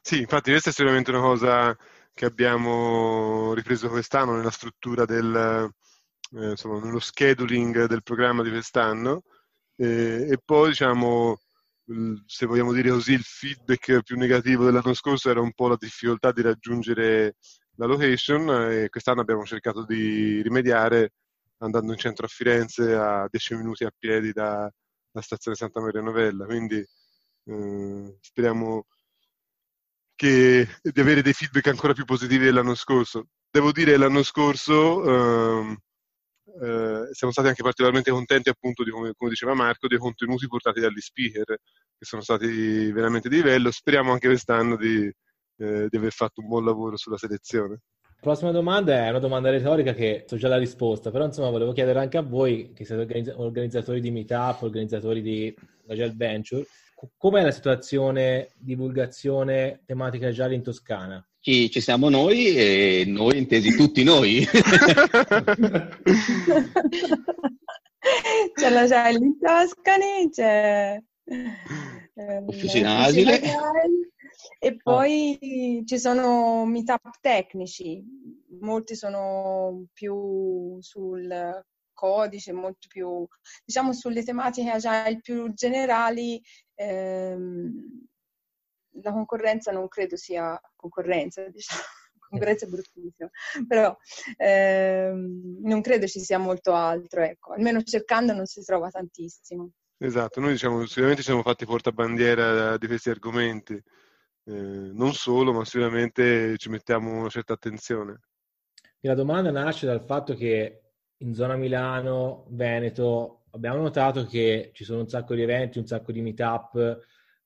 Sì, 0.00 0.20
infatti 0.20 0.50
questa 0.50 0.70
è 0.70 0.72
sicuramente 0.72 1.10
una 1.10 1.20
cosa 1.20 1.76
che 2.14 2.24
abbiamo 2.24 3.52
ripreso 3.52 3.88
quest'anno 3.90 4.34
nella 4.34 4.50
struttura 4.50 5.04
del, 5.04 5.70
eh, 6.36 6.50
insomma, 6.50 6.80
nello 6.80 7.00
scheduling 7.00 7.84
del 7.84 8.02
programma 8.02 8.42
di 8.42 8.50
quest'anno 8.50 9.24
eh, 9.76 10.28
e 10.30 10.38
poi 10.42 10.70
diciamo 10.70 11.38
se 12.26 12.46
vogliamo 12.46 12.72
dire 12.72 12.90
così, 12.90 13.12
il 13.12 13.22
feedback 13.22 14.02
più 14.02 14.16
negativo 14.16 14.64
dell'anno 14.64 14.94
scorso 14.94 15.30
era 15.30 15.40
un 15.40 15.52
po' 15.52 15.68
la 15.68 15.76
difficoltà 15.78 16.32
di 16.32 16.42
raggiungere 16.42 17.36
la 17.76 17.86
location 17.86 18.70
e 18.70 18.88
quest'anno 18.88 19.20
abbiamo 19.22 19.44
cercato 19.44 19.84
di 19.84 20.42
rimediare 20.42 21.12
andando 21.58 21.92
in 21.92 21.98
centro 21.98 22.26
a 22.26 22.28
Firenze 22.28 22.94
a 22.94 23.26
10 23.30 23.54
minuti 23.56 23.84
a 23.84 23.92
piedi 23.96 24.32
dalla 24.32 24.70
stazione 25.20 25.56
Santa 25.56 25.80
Maria 25.80 26.00
Novella. 26.00 26.44
Quindi 26.44 26.84
eh, 27.44 28.16
speriamo 28.20 28.86
che, 30.14 30.68
di 30.82 31.00
avere 31.00 31.22
dei 31.22 31.32
feedback 31.32 31.68
ancora 31.68 31.92
più 31.94 32.04
positivi 32.04 32.44
dell'anno 32.44 32.74
scorso. 32.74 33.28
Devo 33.50 33.72
dire 33.72 33.96
l'anno 33.96 34.22
scorso 34.22 35.04
eh, 35.04 35.76
eh, 36.60 37.08
siamo 37.12 37.32
stati 37.32 37.48
anche 37.48 37.62
particolarmente 37.62 38.10
contenti 38.10 38.48
appunto 38.48 38.82
di 38.84 38.90
come, 38.90 39.12
come, 39.16 39.30
diceva 39.30 39.54
Marco 39.54 39.88
dei 39.88 39.98
contenuti 39.98 40.46
portati 40.46 40.80
dagli 40.80 41.00
speaker 41.00 41.44
che 41.44 42.04
sono 42.04 42.22
stati 42.22 42.90
veramente 42.92 43.28
di 43.28 43.36
livello 43.36 43.70
speriamo 43.70 44.12
anche 44.12 44.28
quest'anno 44.28 44.76
di, 44.76 45.10
eh, 45.58 45.86
di 45.88 45.96
aver 45.96 46.12
fatto 46.12 46.40
un 46.40 46.48
buon 46.48 46.64
lavoro 46.64 46.96
sulla 46.96 47.18
selezione 47.18 47.80
prossima 48.22 48.52
domanda 48.52 49.06
è 49.06 49.08
una 49.08 49.18
domanda 49.18 49.50
retorica 49.50 49.92
che 49.94 50.22
so 50.28 50.36
già 50.36 50.46
la 50.46 50.56
risposta, 50.56 51.10
però 51.10 51.24
insomma 51.24 51.50
volevo 51.50 51.72
chiedere 51.72 51.98
anche 51.98 52.18
a 52.18 52.22
voi, 52.22 52.70
che 52.72 52.84
siete 52.84 53.02
organizz- 53.02 53.34
organizzatori 53.36 54.00
di 54.00 54.12
Meetup, 54.12 54.62
organizzatori 54.62 55.20
di 55.20 55.52
Agile 55.88 56.12
Venture, 56.14 56.64
com'è 57.16 57.42
la 57.42 57.50
situazione 57.50 58.50
divulgazione 58.54 59.82
tematica 59.84 60.28
Agile 60.28 60.54
in 60.54 60.62
Toscana? 60.62 61.26
Ci, 61.44 61.70
ci, 61.72 61.80
siamo 61.80 62.08
noi 62.08 62.54
e 62.56 63.02
noi 63.04 63.36
intesi 63.36 63.74
tutti 63.74 64.04
noi. 64.04 64.46
c'è 68.54 68.70
l'Agile 68.70 69.24
in 69.24 69.36
Toscani, 69.40 70.30
c'è 70.30 71.02
ehm, 71.24 72.46
Officina 72.46 72.98
Agile. 72.98 73.40
E 74.60 74.68
ah. 74.68 74.76
poi 74.80 75.36
oh. 75.80 75.84
ci 75.84 75.98
sono 75.98 76.64
meetup 76.64 77.18
tecnici, 77.20 78.04
molti 78.60 78.94
sono 78.94 79.86
più 79.92 80.80
sul 80.80 81.60
codice, 81.92 82.52
molto 82.52 82.86
più, 82.86 83.26
diciamo, 83.64 83.92
sulle 83.92 84.22
tematiche 84.22 84.70
agile 84.70 85.18
più 85.20 85.52
generali. 85.54 86.40
Ehm, 86.76 88.06
la 89.02 89.12
concorrenza 89.12 89.72
non 89.72 89.88
credo 89.88 90.16
sia 90.16 90.60
concorrenza, 90.76 91.46
diciamo. 91.50 91.82
Concorrenza 92.32 92.64
è 92.64 92.68
bruttissima, 92.68 93.28
però 93.68 93.94
ehm, 94.38 95.58
non 95.64 95.82
credo 95.82 96.06
ci 96.06 96.20
sia 96.20 96.38
molto 96.38 96.72
altro, 96.72 97.20
ecco. 97.20 97.52
Almeno 97.52 97.82
cercando 97.82 98.32
non 98.32 98.46
si 98.46 98.64
trova 98.64 98.88
tantissimo. 98.88 99.72
Esatto, 99.98 100.40
noi 100.40 100.52
diciamo 100.52 100.86
sicuramente 100.86 101.20
ci 101.20 101.28
siamo 101.28 101.42
fatti 101.42 101.66
portabandiera 101.66 102.78
di 102.78 102.86
questi 102.86 103.10
argomenti. 103.10 103.74
Eh, 103.74 104.50
non 104.50 105.12
solo, 105.12 105.52
ma 105.52 105.64
sicuramente 105.66 106.56
ci 106.56 106.70
mettiamo 106.70 107.20
una 107.20 107.28
certa 107.28 107.52
attenzione. 107.52 108.20
La 109.00 109.14
domanda 109.14 109.50
nasce 109.50 109.84
dal 109.84 110.02
fatto 110.02 110.34
che 110.34 110.82
in 111.18 111.34
zona 111.34 111.56
Milano, 111.56 112.46
Veneto, 112.48 113.44
abbiamo 113.50 113.80
notato 113.80 114.26
che 114.26 114.70
ci 114.74 114.84
sono 114.84 115.00
un 115.00 115.08
sacco 115.08 115.34
di 115.34 115.42
eventi, 115.42 115.78
un 115.78 115.86
sacco 115.86 116.12
di 116.12 116.20
meetup, 116.20 116.98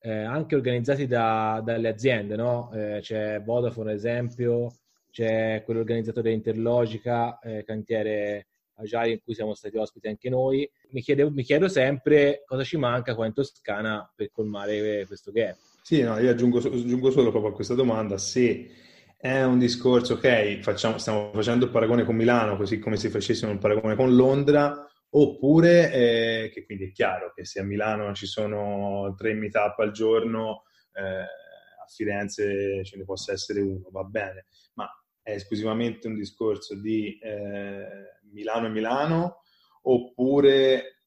eh, 0.06 0.22
anche 0.22 0.54
organizzati 0.54 1.08
da, 1.08 1.60
dalle 1.64 1.88
aziende, 1.88 2.36
no? 2.36 2.70
eh, 2.72 3.00
c'è 3.00 3.42
Vodafone, 3.42 3.90
ad 3.90 3.96
esempio, 3.96 4.72
c'è 5.10 5.62
quello 5.64 5.80
organizzato 5.80 6.22
da 6.22 6.30
Interlogica, 6.30 7.40
eh, 7.40 7.64
cantiere 7.64 8.46
Agile 8.75 9.10
in 9.10 9.20
cui 9.25 9.34
siamo 9.34 9.54
stati 9.54 9.76
ospiti 9.76 10.06
anche 10.06 10.28
noi. 10.28 10.70
Mi, 10.90 11.00
chiedevo, 11.00 11.30
mi 11.30 11.42
chiedo 11.42 11.66
sempre 11.66 12.44
cosa 12.46 12.62
ci 12.62 12.76
manca 12.76 13.16
qua 13.16 13.26
in 13.26 13.32
Toscana 13.32 14.08
per 14.14 14.30
colmare 14.30 15.04
questo 15.08 15.32
gap. 15.32 15.56
Sì, 15.82 16.02
no, 16.02 16.20
io 16.20 16.30
aggiungo, 16.30 16.58
aggiungo 16.58 17.10
solo 17.10 17.30
proprio 17.30 17.50
a 17.50 17.54
questa 17.54 17.75
domanda 17.75 18.16
se 18.16 18.70
è 19.16 19.42
un 19.42 19.58
discorso, 19.58 20.14
ok, 20.14 20.60
facciamo, 20.60 20.98
stiamo 20.98 21.32
facendo 21.32 21.64
il 21.64 21.72
paragone 21.72 22.04
con 22.04 22.14
Milano, 22.14 22.56
così 22.56 22.78
come 22.78 22.96
se 22.96 23.08
facessimo 23.08 23.50
il 23.50 23.58
paragone 23.58 23.96
con 23.96 24.14
Londra, 24.14 24.88
oppure, 25.18 25.92
eh, 25.92 26.50
che 26.52 26.64
quindi 26.66 26.88
è 26.88 26.92
chiaro 26.92 27.32
che 27.32 27.46
se 27.46 27.61
a 27.61 27.64
Milano 27.64 28.12
ci 28.12 28.26
sono 28.26 29.14
tre 29.16 29.32
meetup 29.32 29.78
al 29.78 29.90
giorno, 29.90 30.64
eh, 30.92 31.20
a 31.20 31.87
Firenze 31.88 32.85
ce 32.85 32.96
ne 32.99 33.04
possa 33.04 33.32
essere 33.32 33.61
uno, 33.61 33.88
va 33.90 34.04
bene, 34.04 34.46
ma 34.75 34.87
è 35.23 35.32
esclusivamente 35.32 36.06
un 36.06 36.16
discorso 36.16 36.78
di 36.78 37.18
eh, 37.18 38.18
Milano 38.30 38.66
e 38.66 38.70
Milano, 38.70 39.42
oppure 39.82 40.99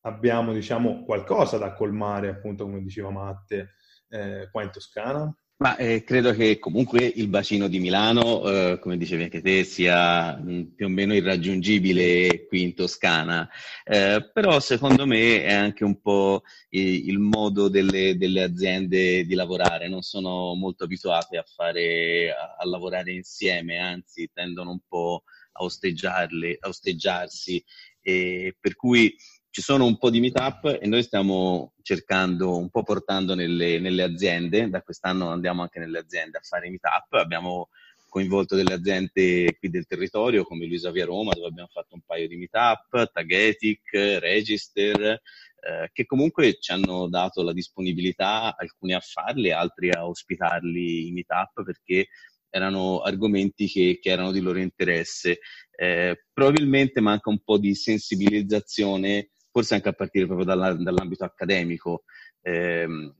abbiamo, 0.00 0.54
diciamo, 0.54 1.04
qualcosa 1.04 1.58
da 1.58 1.74
colmare, 1.74 2.30
appunto, 2.30 2.64
come 2.64 2.80
diceva 2.80 3.10
Matte, 3.10 3.74
eh, 4.08 4.48
qua 4.50 4.62
in 4.62 4.70
Toscana? 4.70 5.34
Ma 5.60 5.76
eh, 5.76 6.04
credo 6.04 6.32
che 6.32 6.58
comunque 6.58 7.04
il 7.04 7.28
bacino 7.28 7.68
di 7.68 7.80
Milano, 7.80 8.48
eh, 8.48 8.78
come 8.78 8.96
dicevi 8.96 9.24
anche 9.24 9.42
te, 9.42 9.62
sia 9.64 10.34
mh, 10.34 10.52
mm, 10.52 10.62
più 10.74 10.86
o 10.86 10.88
meno 10.88 11.12
irraggiungibile 11.12 12.46
qui 12.46 12.62
in 12.62 12.72
Toscana, 12.72 13.46
eh, 13.84 14.26
però 14.32 14.58
secondo 14.58 15.04
me 15.06 15.44
è 15.44 15.52
anche 15.52 15.84
un 15.84 16.00
po' 16.00 16.44
il, 16.70 17.10
il 17.10 17.18
modo 17.18 17.68
delle, 17.68 18.16
delle, 18.16 18.42
aziende 18.42 19.26
di 19.26 19.34
lavorare, 19.34 19.86
non 19.86 20.00
sono 20.00 20.54
molto 20.54 20.84
abituate 20.84 21.36
a, 21.36 21.44
fare, 21.44 22.30
a, 22.30 22.56
a 22.58 22.66
lavorare 22.66 23.12
insieme, 23.12 23.76
anzi 23.76 24.30
tendono 24.32 24.70
un 24.70 24.80
po' 24.88 25.24
a, 25.52 25.62
a 25.62 26.68
osteggiarsi, 26.68 27.62
per 28.00 28.76
cui 28.76 29.14
ci 29.50 29.62
sono 29.62 29.84
un 29.84 29.98
po' 29.98 30.10
di 30.10 30.20
meetup 30.20 30.78
e 30.80 30.86
noi 30.86 31.02
stiamo 31.02 31.74
cercando, 31.82 32.56
un 32.56 32.70
po' 32.70 32.84
portando 32.84 33.34
nelle, 33.34 33.80
nelle, 33.80 34.04
aziende, 34.04 34.68
da 34.68 34.80
quest'anno 34.82 35.30
andiamo 35.30 35.62
anche 35.62 35.80
nelle 35.80 35.98
aziende 35.98 36.38
a 36.38 36.42
fare 36.42 36.70
meetup, 36.70 37.14
abbiamo 37.14 37.68
coinvolto 38.08 38.54
delle 38.56 38.74
aziende 38.74 39.56
qui 39.58 39.70
del 39.70 39.86
territorio 39.86 40.44
come 40.44 40.66
Luisa 40.66 40.90
Via 40.90 41.04
Roma 41.04 41.32
dove 41.32 41.48
abbiamo 41.48 41.68
fatto 41.72 41.94
un 41.94 42.02
paio 42.06 42.28
di 42.28 42.36
meetup, 42.36 43.10
Tagetic, 43.12 43.92
Register, 44.20 45.00
eh, 45.02 45.90
che 45.92 46.06
comunque 46.06 46.58
ci 46.60 46.70
hanno 46.70 47.08
dato 47.08 47.42
la 47.42 47.52
disponibilità, 47.52 48.56
alcuni 48.56 48.94
a 48.94 49.00
farli, 49.00 49.50
altri 49.50 49.90
a 49.90 50.06
ospitarli 50.06 51.08
in 51.08 51.14
meetup 51.14 51.64
perché 51.64 52.08
erano 52.50 53.00
argomenti 53.00 53.66
che, 53.66 53.98
che 54.00 54.10
erano 54.10 54.32
di 54.32 54.40
loro 54.40 54.58
interesse. 54.58 55.38
Eh, 55.70 56.24
probabilmente 56.32 57.00
manca 57.00 57.30
un 57.30 57.40
po' 57.42 57.58
di 57.58 57.74
sensibilizzazione 57.74 59.30
forse 59.50 59.74
anche 59.74 59.88
a 59.88 59.92
partire 59.92 60.26
proprio 60.26 60.46
dalla, 60.46 60.72
dall'ambito 60.74 61.24
accademico. 61.24 62.04
Eh, 62.42 63.12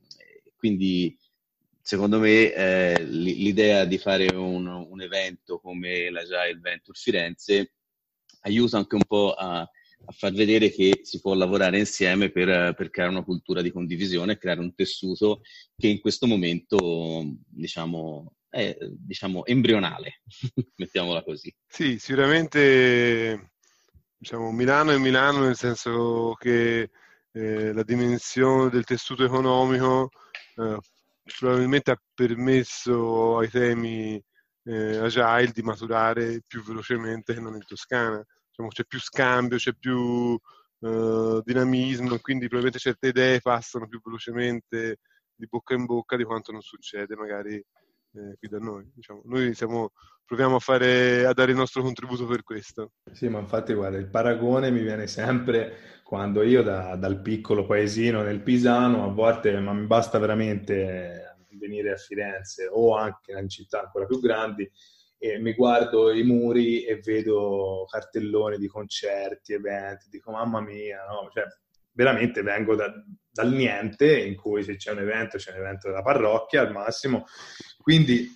quindi 0.55 1.17
secondo 1.81 2.19
me 2.19 2.53
eh, 2.53 3.03
l'idea 3.03 3.85
di 3.85 3.97
fare 3.97 4.27
un, 4.35 4.67
un, 4.67 5.01
evento 5.01 5.59
come 5.59 6.09
l'Agile 6.09 6.59
Venture 6.61 6.97
Firenze 6.97 7.73
aiuta 8.41 8.77
anche 8.77 8.95
un 8.95 9.03
po' 9.05 9.33
a, 9.33 9.59
a 9.59 10.11
far 10.11 10.31
vedere 10.31 10.71
che 10.71 11.01
si 11.03 11.19
può 11.19 11.33
lavorare 11.33 11.79
insieme 11.79 12.29
per, 12.29 12.73
per, 12.75 12.89
creare 12.89 13.11
una 13.11 13.23
cultura 13.23 13.61
di 13.61 13.71
condivisione, 13.71 14.37
creare 14.37 14.59
un 14.59 14.73
tessuto 14.73 15.41
che 15.75 15.87
in 15.87 15.99
questo 15.99 16.27
momento 16.27 17.25
diciamo, 17.47 18.33
è 18.49 18.77
diciamo, 18.97 19.45
embrionale, 19.45 20.21
mettiamola 20.77 21.23
così. 21.23 21.53
Sì, 21.67 21.97
sicuramente 21.99 23.51
diciamo, 24.21 24.51
Milano 24.51 24.91
è 24.91 24.97
Milano 24.99 25.39
nel 25.39 25.55
senso 25.55 26.35
che 26.37 26.91
eh, 27.31 27.73
la 27.73 27.81
dimensione 27.81 28.69
del 28.69 28.83
tessuto 28.83 29.23
economico 29.23 30.11
eh, 30.57 30.77
probabilmente 31.39 31.89
ha 31.89 31.99
permesso 32.13 33.39
ai 33.39 33.49
temi 33.49 34.23
eh, 34.65 34.97
agile 34.97 35.51
di 35.51 35.63
maturare 35.63 36.41
più 36.45 36.63
velocemente 36.63 37.33
che 37.33 37.39
non 37.39 37.55
in 37.55 37.65
Toscana. 37.65 38.23
Diciamo, 38.49 38.69
c'è 38.69 38.85
più 38.85 38.99
scambio, 38.99 39.57
c'è 39.57 39.73
più 39.73 40.37
eh, 40.81 41.41
dinamismo 41.43 42.13
e 42.13 42.21
quindi 42.21 42.47
probabilmente 42.47 42.77
certe 42.77 43.07
idee 43.07 43.41
passano 43.41 43.87
più 43.87 43.99
velocemente 44.03 44.99
di 45.33 45.47
bocca 45.49 45.73
in 45.73 45.85
bocca 45.85 46.15
di 46.15 46.25
quanto 46.25 46.51
non 46.51 46.61
succede 46.61 47.15
magari 47.15 47.63
eh, 48.13 48.35
qui 48.37 48.47
da 48.47 48.57
noi. 48.57 48.89
Diciamo. 48.93 49.21
Noi 49.25 49.53
siamo, 49.53 49.91
proviamo 50.25 50.55
a, 50.55 50.59
fare, 50.59 51.25
a 51.25 51.33
dare 51.33 51.51
il 51.51 51.57
nostro 51.57 51.81
contributo 51.81 52.25
per 52.25 52.43
questo. 52.43 52.91
Sì, 53.11 53.27
ma 53.27 53.39
infatti 53.39 53.73
guarda, 53.73 53.97
il 53.97 54.09
paragone 54.09 54.71
mi 54.71 54.81
viene 54.81 55.07
sempre 55.07 56.01
quando 56.03 56.41
io 56.43 56.61
da, 56.61 56.95
dal 56.95 57.21
piccolo 57.21 57.65
paesino 57.65 58.21
nel 58.21 58.41
Pisano, 58.41 59.05
a 59.05 59.13
volte 59.13 59.57
ma 59.59 59.73
mi 59.73 59.85
basta 59.85 60.19
veramente 60.19 61.45
venire 61.51 61.91
a 61.91 61.97
Firenze 61.97 62.67
o 62.69 62.95
anche 62.95 63.31
in 63.31 63.47
città 63.47 63.81
ancora 63.81 64.05
più 64.05 64.19
grandi 64.19 64.69
e 65.23 65.37
mi 65.37 65.53
guardo 65.53 66.11
i 66.11 66.23
muri 66.23 66.83
e 66.83 66.99
vedo 66.99 67.85
cartelloni 67.87 68.57
di 68.57 68.67
concerti, 68.67 69.53
eventi, 69.53 70.09
dico 70.09 70.31
mamma 70.31 70.61
mia, 70.61 71.05
no? 71.07 71.29
Cioè, 71.31 71.45
veramente 71.91 72.41
vengo 72.41 72.75
da, 72.75 72.91
dal 73.31 73.51
niente, 73.51 74.19
in 74.19 74.35
cui 74.35 74.63
se 74.63 74.75
c'è 74.75 74.91
un 74.91 74.99
evento, 74.99 75.37
c'è 75.37 75.51
un 75.51 75.59
evento 75.59 75.87
della 75.87 76.01
parrocchia 76.01 76.61
al 76.61 76.71
massimo. 76.71 77.25
Quindi, 77.81 78.29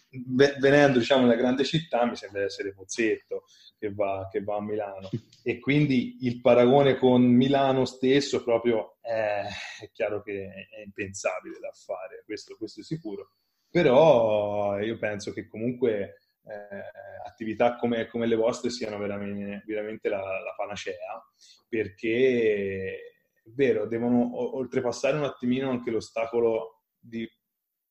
venendo 0.60 1.00
diciamo 1.00 1.24
nella 1.24 1.36
grande 1.36 1.64
città, 1.66 2.06
mi 2.06 2.16
sembra 2.16 2.44
essere 2.44 2.74
Pozzetto 2.74 3.44
che 3.78 3.94
va, 3.94 4.28
che 4.32 4.42
va 4.42 4.56
a 4.56 4.62
Milano. 4.62 5.10
E 5.44 5.60
quindi 5.60 6.18
il 6.22 6.40
paragone 6.42 6.98
con 6.98 7.22
Milano 7.24 7.86
stesso 7.86 8.44
proprio 8.44 8.98
è, 9.02 9.44
è 9.82 9.92
chiaro 9.92 10.24
che 10.24 10.68
è 10.70 10.82
impensabile 10.84 11.60
da 11.60 11.72
fare, 11.74 12.24
questo, 12.26 12.56
questo 12.58 12.80
è 12.80 12.84
sicuro. 12.84 13.32
Però 13.70 14.80
io 14.80 14.98
penso 14.98 15.34
che 15.34 15.48
comunque 15.48 16.22
eh, 16.46 17.28
attività 17.28 17.76
come, 17.76 18.08
come, 18.08 18.26
le 18.26 18.36
vostre 18.36 18.70
siano 18.70 18.98
veramente, 18.98 19.64
veramente 19.68 20.08
la, 20.08 20.22
la 20.22 20.54
panacea, 20.56 21.22
perché 21.68 23.15
è 23.46 23.52
vero, 23.54 23.88
devono 23.88 24.56
oltrepassare 24.58 25.18
un 25.18 25.24
attimino 25.24 25.70
anche 25.70 25.92
l'ostacolo 25.92 26.86
di, 27.00 27.30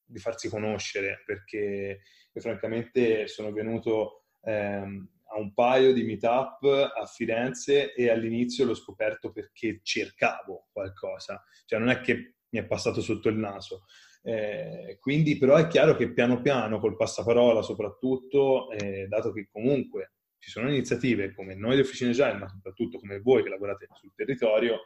di 0.04 0.18
farsi 0.18 0.48
conoscere, 0.48 1.22
perché 1.24 2.00
io 2.32 2.40
francamente 2.40 3.28
sono 3.28 3.52
venuto 3.52 4.24
ehm, 4.42 5.08
a 5.26 5.38
un 5.38 5.54
paio 5.54 5.92
di 5.92 6.02
meetup 6.02 6.64
a 6.64 7.06
Firenze 7.06 7.94
e 7.94 8.10
all'inizio 8.10 8.64
l'ho 8.64 8.74
scoperto 8.74 9.30
perché 9.30 9.78
cercavo 9.82 10.68
qualcosa, 10.72 11.42
cioè 11.66 11.78
non 11.78 11.88
è 11.88 12.00
che 12.00 12.34
mi 12.48 12.58
è 12.58 12.66
passato 12.66 13.00
sotto 13.00 13.28
il 13.28 13.36
naso. 13.36 13.84
Eh, 14.22 14.96
quindi 15.00 15.36
però 15.38 15.56
è 15.56 15.66
chiaro 15.68 15.94
che 15.94 16.12
piano 16.12 16.40
piano, 16.40 16.80
col 16.80 16.96
passaparola 16.96 17.62
soprattutto, 17.62 18.70
eh, 18.72 19.06
dato 19.06 19.32
che 19.32 19.48
comunque 19.52 20.14
ci 20.38 20.50
sono 20.50 20.68
iniziative 20.68 21.32
come 21.32 21.54
noi 21.54 21.76
di 21.76 21.82
Officine 21.82 22.10
Agile, 22.10 22.38
ma 22.38 22.48
soprattutto 22.48 22.98
come 22.98 23.20
voi 23.20 23.42
che 23.42 23.48
lavorate 23.48 23.86
sul 23.92 24.12
territorio, 24.14 24.80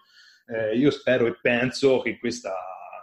eh, 0.48 0.76
io 0.76 0.90
spero 0.90 1.26
e 1.26 1.38
penso 1.40 2.00
che 2.00 2.18
questa, 2.18 2.54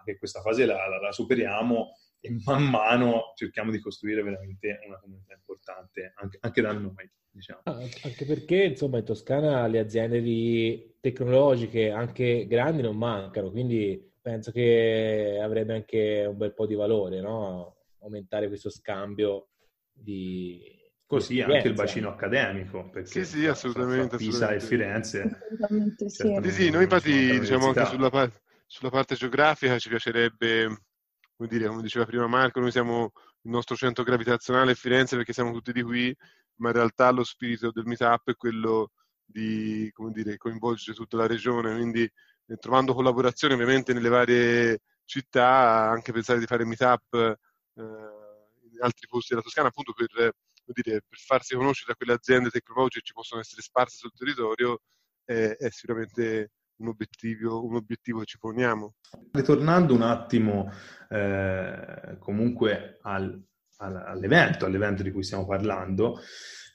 che 0.04 0.18
questa 0.18 0.42
fase 0.42 0.66
la, 0.66 0.88
la, 0.88 1.00
la, 1.00 1.12
superiamo 1.12 1.92
e 2.20 2.36
man 2.44 2.64
mano 2.64 3.34
cerchiamo 3.36 3.72
di 3.72 3.80
costruire 3.80 4.24
veramente 4.24 4.80
una 4.88 5.00
comunità 5.00 5.34
importante 5.34 6.14
anche, 6.16 6.38
anche 6.42 6.62
da 6.62 6.74
noi. 6.74 7.10
Diciamo. 7.30 7.62
Ah, 7.64 7.74
anche 7.74 8.25
perché 8.25 8.64
insomma 8.64 8.98
in 8.98 9.04
Toscana 9.04 9.68
le 9.68 9.80
aziende 9.80 10.22
di 10.22 10.96
tecnologiche 11.02 11.92
anche 11.92 12.48
grandi 12.48 12.82
non 12.82 12.96
mancano, 12.96 13.52
quindi 13.52 14.14
penso 14.22 14.52
che 14.52 15.38
avrebbe 15.42 15.74
anche 15.74 16.25
un 16.25 16.38
bel 16.38 16.54
po' 16.54 16.66
di 16.66 16.75
valore 16.75 17.20
no? 17.20 17.75
aumentare 18.00 18.48
questo 18.48 18.70
scambio 18.70 19.50
di, 19.92 20.75
Così 21.07 21.41
anche 21.41 21.67
il 21.67 21.74
bacino 21.74 22.09
accademico. 22.09 22.89
Perché, 22.89 23.24
sì, 23.24 23.25
sì, 23.25 23.45
assolutamente. 23.45 24.17
Pisa 24.17 24.50
assolutamente. 24.50 24.63
e 24.63 24.67
Firenze. 24.67 25.39
Sì. 26.07 26.39
sì, 26.41 26.51
sì, 26.51 26.69
noi 26.69 26.83
infatti 26.83 27.39
diciamo 27.39 27.68
anche 27.68 27.85
sulla, 27.85 28.09
par- 28.09 28.31
sulla, 28.65 28.89
parte 28.89 29.15
geografica 29.15 29.77
ci 29.77 29.89
piacerebbe, 29.89 30.83
come, 31.35 31.50
dire, 31.50 31.68
come 31.68 31.81
diceva 31.81 32.05
prima 32.05 32.27
Marco, 32.27 32.59
noi 32.59 32.72
siamo 32.72 33.11
il 33.41 33.51
nostro 33.51 33.75
centro 33.75 34.03
gravitazionale 34.03 34.72
è 34.72 34.75
Firenze 34.75 35.15
perché 35.15 35.33
siamo 35.33 35.51
tutti 35.51 35.72
di 35.72 35.83
qui, 35.83 36.15
ma 36.55 36.70
in 36.70 36.75
realtà 36.75 37.11
lo 37.11 37.24
spirito 37.24 37.72
del 37.72 37.85
meetup 37.85 38.31
è 38.31 38.35
quello 38.35 38.91
di 39.24 39.89
come 39.94 40.11
dire, 40.11 40.37
coinvolgere 40.37 40.96
tutta 40.96 41.18
la 41.18 41.27
regione, 41.27 41.75
quindi 41.75 42.01
eh, 42.01 42.55
trovando 42.57 42.94
collaborazioni 42.94 43.53
ovviamente 43.53 43.94
nelle 43.94 44.09
varie 44.09 44.79
città, 45.05 45.89
anche 45.89 46.11
pensare 46.11 46.39
di 46.39 46.46
fare 46.46 46.65
meetup 46.65 47.13
eh, 47.13 47.81
in 47.81 48.81
altri 48.81 49.07
posti 49.07 49.29
della 49.29 49.41
Toscana 49.41 49.68
appunto 49.68 49.94
per 49.94 50.33
dire, 50.74 51.01
per 51.08 51.20
farsi 51.20 51.56
conoscere 51.56 51.92
da 51.92 51.96
quelle 51.96 52.14
aziende 52.14 52.50
tecnologiche 52.50 53.00
che 53.00 53.06
ci 53.06 53.14
possono 53.14 53.42
essere 53.42 53.62
sparse 53.62 53.98
sul 53.98 54.14
territorio 54.14 54.80
è, 55.25 55.56
è 55.58 55.70
sicuramente 55.70 56.51
un 56.78 56.90
obiettivo, 56.90 57.66
un 57.66 57.75
obiettivo, 57.75 58.20
che 58.20 58.25
ci 58.25 58.38
poniamo. 58.38 58.96
Ritornando 59.32 59.94
un 59.94 60.01
attimo 60.01 60.72
eh, 61.10 62.18
comunque 62.20 63.00
al, 63.01 63.42
al, 63.78 63.96
all'evento, 63.96 64.66
all'evento 64.66 65.04
di 65.04 65.12
cui 65.12 65.24
stiamo 65.24 65.46
parlando, 65.46 66.20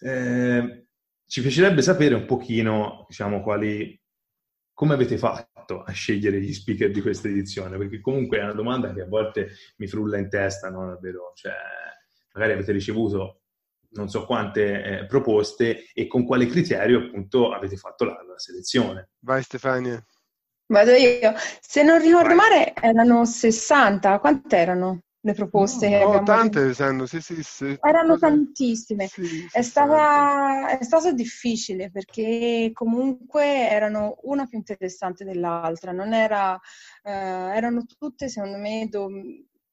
eh, 0.00 0.86
ci 1.26 1.42
piacerebbe 1.42 1.82
sapere 1.82 2.14
un 2.14 2.24
pochino, 2.24 3.04
diciamo, 3.08 3.42
quali, 3.42 3.98
come 4.72 4.94
avete 4.94 5.18
fatto 5.18 5.82
a 5.82 5.92
scegliere 5.92 6.40
gli 6.40 6.52
speaker 6.52 6.90
di 6.90 7.02
questa 7.02 7.28
edizione? 7.28 7.76
Perché 7.76 8.00
comunque 8.00 8.38
è 8.38 8.42
una 8.42 8.54
domanda 8.54 8.92
che 8.92 9.02
a 9.02 9.06
volte 9.06 9.50
mi 9.76 9.86
frulla 9.86 10.18
in 10.18 10.28
testa, 10.28 10.70
no? 10.70 10.86
Davvero, 10.86 11.32
cioè, 11.34 11.52
magari 12.32 12.52
avete 12.54 12.72
ricevuto 12.72 13.39
non 13.92 14.08
so 14.08 14.26
quante 14.26 14.82
eh, 14.82 15.06
proposte 15.06 15.86
e 15.92 16.06
con 16.06 16.24
quale 16.24 16.46
criterio 16.46 17.06
appunto 17.06 17.52
avete 17.52 17.76
fatto 17.76 18.04
la, 18.04 18.12
la 18.26 18.38
selezione. 18.38 19.10
Vai 19.20 19.42
Stefania. 19.42 20.04
Vado 20.66 20.92
io. 20.92 21.34
Se 21.60 21.82
non 21.82 22.00
ricordo 22.00 22.34
male 22.34 22.72
erano 22.74 23.24
60, 23.24 24.18
quante 24.20 24.56
erano? 24.56 25.00
le 25.22 25.34
proposte 25.34 25.88
no, 25.98 26.12
no 26.12 26.22
tante 26.22 26.72
sanno, 26.72 27.04
sì, 27.04 27.20
sì, 27.20 27.42
sì. 27.42 27.76
erano 27.82 28.16
tantissime 28.16 29.06
sì, 29.06 29.46
è, 29.52 29.60
stata, 29.60 30.78
è, 30.78 30.82
stato 30.82 31.12
difficile 31.12 31.90
perché 31.90 32.70
comunque 32.72 33.68
erano 33.68 34.16
una 34.22 34.46
più 34.46 34.56
interessante 34.56 35.24
dell'altra 35.24 35.92
non 35.92 36.14
era, 36.14 36.58
eh, 37.02 37.10
erano 37.10 37.84
tutte 37.84 38.28
secondo 38.28 38.56
me 38.56 38.86
do, 38.88 39.10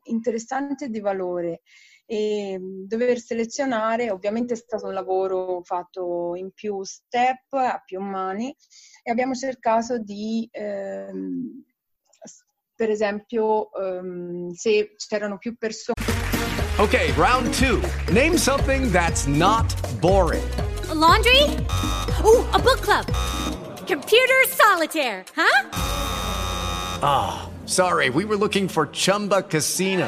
interessanti 0.03 0.85
e 0.85 0.89
di 0.89 0.99
valore 0.99 1.61
e 2.09 2.57
dover 2.87 3.19
selezionare 3.19 4.09
ovviamente 4.11 4.53
è 4.53 4.57
stato 4.57 4.87
un 4.87 4.93
lavoro 4.93 5.61
fatto 5.63 6.35
in 6.35 6.51
più 6.51 6.81
step, 6.83 7.51
a 7.51 7.81
più 7.85 7.99
mani 7.99 8.55
e 9.03 9.11
abbiamo 9.11 9.33
cercato 9.33 9.99
di 9.99 10.47
ehm, 10.49 11.65
per 12.73 12.89
esempio 12.89 13.69
ehm, 13.73 14.51
se 14.51 14.95
c'erano 14.95 15.37
più 15.37 15.57
persone 15.57 15.95
Ok, 16.79 17.13
round 17.17 17.49
2. 17.57 17.81
Name 18.13 18.37
something 18.37 18.91
that's 18.91 19.25
not 19.25 19.65
boring. 19.99 20.47
A 20.89 20.93
laundry? 20.93 21.41
Oh, 22.23 22.47
a 22.53 22.59
book 22.59 22.81
club. 22.81 23.03
Computer 23.87 24.45
solitaire, 24.45 25.25
huh? 25.35 25.69
Ah, 27.01 27.49
oh, 27.49 27.65
sorry. 27.65 28.11
We 28.11 28.25
were 28.25 28.37
looking 28.37 28.67
for 28.67 28.85
Chumba 28.93 29.41
Casino. 29.41 30.07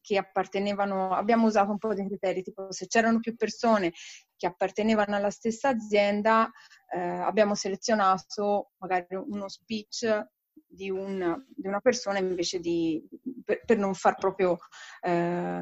Che 0.00 0.16
appartenevano, 0.16 1.12
abbiamo 1.12 1.46
usato 1.46 1.70
un 1.70 1.78
po' 1.78 1.92
di 1.92 2.06
criteri, 2.06 2.42
tipo 2.42 2.70
se 2.72 2.86
c'erano 2.86 3.18
più 3.18 3.34
persone 3.36 3.92
che 4.36 4.46
appartenevano 4.46 5.16
alla 5.16 5.30
stessa 5.30 5.68
azienda, 5.68 6.50
eh, 6.94 6.98
abbiamo 6.98 7.54
selezionato 7.54 8.70
magari 8.78 9.06
uno 9.16 9.48
speech 9.48 10.28
di, 10.66 10.88
un, 10.88 11.44
di 11.48 11.66
una 11.66 11.80
persona 11.80 12.18
invece 12.18 12.60
di, 12.60 13.02
per, 13.44 13.62
per 13.64 13.76
non 13.76 13.94
far 13.94 14.14
proprio 14.14 14.56
eh, 15.00 15.60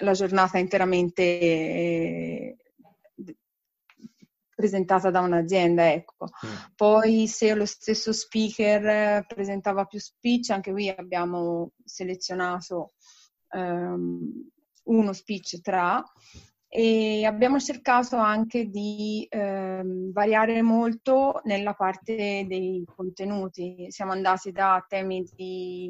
la 0.00 0.12
giornata 0.12 0.58
interamente 0.58 1.22
eh, 1.22 2.56
presentata 4.58 5.10
da 5.10 5.20
un'azienda, 5.20 5.92
ecco. 5.92 6.24
Mm. 6.24 6.50
Poi 6.74 7.28
se 7.28 7.54
lo 7.54 7.64
stesso 7.64 8.12
speaker 8.12 9.24
presentava 9.24 9.84
più 9.84 10.00
speech, 10.00 10.50
anche 10.50 10.72
qui 10.72 10.88
abbiamo 10.88 11.74
selezionato 11.84 12.94
um, 13.52 14.50
uno 14.86 15.12
speech 15.12 15.60
tra 15.60 16.02
e 16.66 17.24
abbiamo 17.24 17.60
cercato 17.60 18.16
anche 18.16 18.66
di 18.66 19.24
ehm, 19.30 20.10
variare 20.10 20.60
molto 20.60 21.40
nella 21.44 21.74
parte 21.74 22.44
dei 22.48 22.84
contenuti. 22.84 23.86
Siamo 23.90 24.10
andati 24.10 24.50
da 24.50 24.84
temi 24.88 25.24
di 25.36 25.88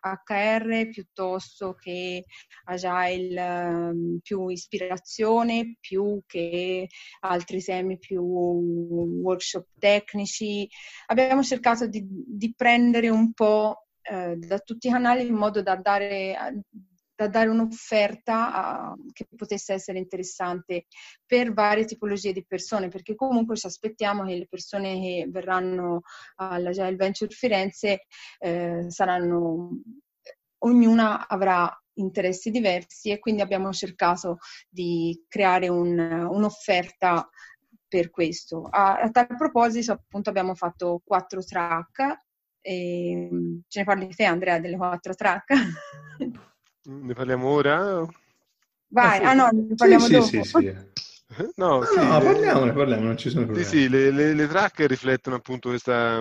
HR 0.00 0.88
piuttosto 0.88 1.74
che 1.74 2.24
agile 2.64 3.40
ehm, 3.40 4.18
più 4.22 4.48
ispirazione, 4.48 5.76
più 5.80 6.22
che 6.26 6.88
altri 7.20 7.62
temi 7.62 7.98
più 7.98 8.22
workshop 8.22 9.66
tecnici. 9.78 10.68
Abbiamo 11.06 11.42
cercato 11.42 11.86
di, 11.86 12.04
di 12.06 12.54
prendere 12.54 13.08
un 13.08 13.32
po' 13.32 13.86
eh, 14.02 14.36
da 14.36 14.58
tutti 14.58 14.88
i 14.88 14.90
canali 14.90 15.26
in 15.26 15.34
modo 15.34 15.62
da 15.62 15.76
dare 15.76 16.36
da 17.20 17.28
dare 17.28 17.50
un'offerta 17.50 18.54
a, 18.54 18.94
che 19.12 19.26
potesse 19.36 19.74
essere 19.74 19.98
interessante 19.98 20.86
per 21.26 21.52
varie 21.52 21.84
tipologie 21.84 22.32
di 22.32 22.44
persone, 22.46 22.88
perché 22.88 23.14
comunque 23.14 23.56
ci 23.56 23.66
aspettiamo 23.66 24.24
che 24.24 24.36
le 24.36 24.46
persone 24.48 24.98
che 25.00 25.26
verranno 25.28 26.00
all'Agile 26.36 26.96
Venture 26.96 27.30
Firenze 27.30 28.06
eh, 28.38 28.86
saranno, 28.88 29.70
ognuna 30.60 31.28
avrà 31.28 31.70
interessi 31.94 32.50
diversi 32.50 33.10
e 33.10 33.18
quindi 33.18 33.42
abbiamo 33.42 33.70
cercato 33.72 34.38
di 34.70 35.22
creare 35.28 35.68
un, 35.68 35.98
un'offerta 35.98 37.28
per 37.86 38.08
questo. 38.08 38.66
A, 38.70 38.94
a, 38.94 39.10
tal 39.10 39.26
proposito, 39.26 39.92
appunto, 39.92 40.30
abbiamo 40.30 40.54
fatto 40.54 41.02
quattro 41.04 41.44
track. 41.44 42.22
E, 42.62 43.28
ce 43.66 43.78
ne 43.78 43.84
parli 43.84 44.08
te, 44.14 44.24
Andrea, 44.24 44.58
delle 44.58 44.76
quattro 44.76 45.14
track? 45.14 45.54
Ne 46.82 47.12
parliamo 47.12 47.48
ora? 47.48 48.06
Vai, 48.88 49.22
ah, 49.22 49.34
no, 49.34 49.48
ne 49.52 49.74
parliamo 49.74 50.04
sì, 50.06 50.12
dopo. 50.12 50.26
Sì, 50.26 50.42
sì, 50.42 50.50
sì. 50.58 50.74
No, 51.56 51.78
no, 51.78 51.84
sì, 51.84 51.96
no 51.96 52.18
parliamone, 52.18 52.72
parliamo, 52.72 53.04
non 53.04 53.16
ci 53.16 53.30
sono 53.30 53.44
problemi. 53.44 53.68
Sì, 53.68 53.82
sì, 53.82 53.88
le, 53.88 54.10
le, 54.10 54.34
le 54.34 54.46
track 54.48 54.86
riflettono 54.86 55.36
appunto 55.36 55.68
questa, 55.68 56.20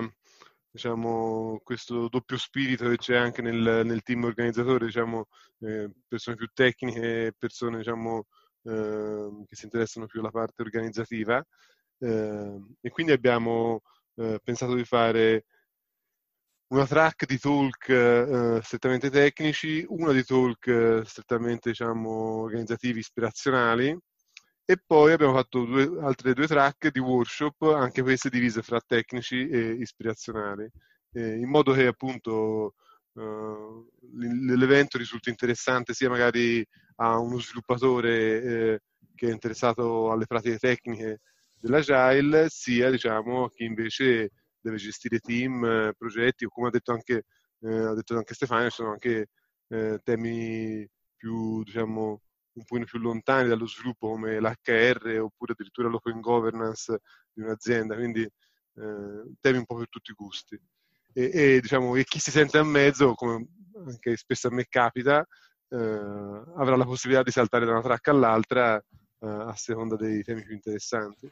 diciamo, 0.69 1.62
questo 1.63 2.10
doppio 2.10 2.38
spirito 2.38 2.89
che 2.89 2.98
c'è 2.98 3.15
anche 3.15 3.41
nel, 3.41 3.82
nel 3.86 4.04
team 4.04 4.26
organizzatore, 4.26 4.86
diciamo, 4.86 5.28
eh, 5.62 5.89
persone 6.08 6.36
più 6.36 6.48
tecniche, 6.54 7.34
persone 7.38 7.78
diciamo, 7.78 8.28
eh, 8.63 9.43
che 9.48 9.56
si 9.56 9.63
interessano 9.65 10.06
più 10.06 10.19
alla 10.19 10.32
parte 10.32 10.62
organizzativa. 10.62 11.43
Eh, 11.98 12.60
e 12.82 12.89
quindi 12.89 13.13
abbiamo 13.13 13.82
eh, 14.15 14.39
pensato 14.43 14.76
di 14.76 14.84
fare 14.86 15.45
una 16.69 16.86
track 16.86 17.25
di 17.25 17.39
talk 17.39 17.89
eh, 17.89 18.60
strettamente 18.63 19.10
tecnici, 19.10 19.84
una 19.89 20.12
di 20.12 20.23
talk 20.23 20.67
eh, 20.67 21.01
strettamente 21.05 21.69
diciamo, 21.69 22.10
organizzativi, 22.41 22.99
ispirazionali 22.99 23.97
e 24.65 24.77
poi 24.86 25.13
abbiamo 25.13 25.34
fatto 25.34 25.65
due, 25.65 25.89
altre 26.01 26.34
due 26.34 26.45
track 26.45 26.91
di 26.91 26.99
workshop, 26.99 27.63
anche 27.75 28.03
queste 28.03 28.29
divise 28.29 28.62
fra 28.62 28.79
tecnici 28.86 29.49
e 29.49 29.71
ispirazionali, 29.79 30.69
eh, 31.13 31.38
in 31.38 31.49
modo 31.49 31.73
che 31.73 31.88
appunto 31.88 32.75
eh, 33.15 33.86
l'evento 34.55 34.99
risulti 34.99 35.29
interessante 35.29 35.95
sia 35.95 36.10
magari 36.10 36.63
a 36.97 37.17
uno 37.17 37.39
sviluppatore 37.39 38.43
eh, 38.43 38.79
che 39.15 39.27
è 39.29 39.32
interessato 39.32 40.12
alle 40.12 40.27
pratiche 40.27 40.60
tecniche 40.60 41.21
dell'agile, 41.60 42.45
sia 42.49 42.91
diciamo 42.91 43.45
a 43.45 43.49
chi 43.49 43.63
invece 43.63 44.29
deve 44.62 44.78
gestire 44.78 45.19
team, 45.19 45.63
eh, 45.63 45.93
progetti 45.98 46.45
o 46.45 46.50
come 46.50 46.67
ha 46.67 46.72
detto 46.72 46.91
anche, 46.91 47.24
eh, 47.62 47.74
ha 47.74 47.93
detto 47.93 48.15
anche 48.17 48.34
Stefano, 48.34 48.69
ci 48.69 48.76
sono 48.76 48.91
anche 48.91 49.30
eh, 49.67 50.00
temi 50.04 50.88
più, 51.15 51.63
diciamo, 51.63 52.22
un 52.54 52.63
po' 52.65 52.80
più 52.84 53.00
lontani 53.00 53.48
dallo 53.48 53.67
sviluppo 53.67 54.10
come 54.10 54.39
l'HR 54.39 55.19
oppure 55.22 55.54
addirittura 55.54 55.88
l'open 55.88 56.19
governance 56.19 57.00
di 57.32 57.41
un'azienda, 57.41 57.95
quindi 57.95 58.22
eh, 58.22 59.34
temi 59.39 59.58
un 59.58 59.65
po' 59.65 59.78
per 59.78 59.89
tutti 59.89 60.12
i 60.12 60.15
gusti. 60.15 60.60
E, 61.13 61.32
e, 61.34 61.60
diciamo, 61.62 61.95
e 61.95 62.04
chi 62.04 62.19
si 62.19 62.32
sente 62.32 62.58
a 62.58 62.63
mezzo, 62.63 63.13
come 63.13 63.48
anche 63.86 64.15
spesso 64.17 64.48
a 64.48 64.52
me 64.52 64.65
capita, 64.67 65.26
eh, 65.69 65.78
avrà 65.78 66.76
la 66.76 66.86
possibilità 66.86 67.24
di 67.24 67.32
saltare 67.32 67.65
da 67.65 67.72
una 67.72 67.82
track 67.82 68.08
all'altra 68.10 68.78
eh, 68.78 69.28
a 69.28 69.56
seconda 69.56 69.95
dei 69.95 70.24
temi 70.24 70.43
più 70.43 70.54
interessanti. 70.54 71.32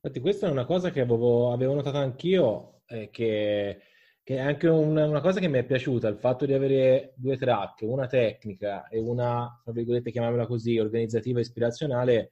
Infatti 0.00 0.20
questa 0.20 0.46
è 0.46 0.50
una 0.50 0.64
cosa 0.64 0.90
che 0.92 1.00
avevo, 1.00 1.52
avevo 1.52 1.74
notato 1.74 1.96
anch'io, 1.96 2.82
eh, 2.86 3.10
che, 3.10 3.80
che, 4.22 4.36
è 4.36 4.38
anche 4.38 4.68
una, 4.68 5.06
una, 5.06 5.20
cosa 5.20 5.40
che 5.40 5.48
mi 5.48 5.58
è 5.58 5.64
piaciuta, 5.64 6.06
il 6.06 6.18
fatto 6.18 6.46
di 6.46 6.52
avere 6.52 7.14
due 7.16 7.36
track, 7.36 7.80
una 7.82 8.06
tecnica 8.06 8.86
e 8.86 9.00
una, 9.00 9.60
tra 9.64 9.72
virgolette, 9.72 10.12
chiamiamola 10.12 10.46
così, 10.46 10.78
organizzativa 10.78 11.38
e 11.38 11.42
ispirazionale, 11.42 12.30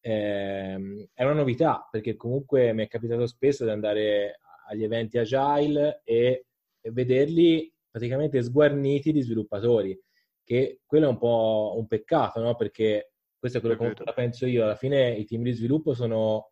eh, 0.00 1.08
è 1.14 1.24
una 1.24 1.32
novità, 1.32 1.88
perché 1.90 2.16
comunque 2.16 2.74
mi 2.74 2.84
è 2.84 2.88
capitato 2.88 3.26
spesso 3.26 3.64
di 3.64 3.70
andare 3.70 4.40
agli 4.68 4.84
eventi 4.84 5.16
agile 5.16 6.02
e, 6.04 6.44
e 6.82 6.90
vederli 6.90 7.72
praticamente 7.90 8.42
sguarniti 8.42 9.10
di 9.10 9.22
sviluppatori, 9.22 9.98
che 10.44 10.80
quello 10.84 11.06
è 11.06 11.08
un 11.08 11.18
po' 11.18 11.76
un 11.78 11.86
peccato, 11.86 12.42
no? 12.42 12.56
Perché 12.56 13.12
questo 13.38 13.56
è 13.56 13.60
quello 13.62 13.94
che 13.94 14.12
penso 14.14 14.44
io, 14.44 14.64
alla 14.64 14.76
fine 14.76 15.12
i 15.12 15.24
team 15.24 15.42
di 15.42 15.52
sviluppo 15.52 15.94
sono 15.94 16.50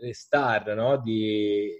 le 0.00 0.14
star 0.14 0.74
no? 0.74 0.98
di, 0.98 1.70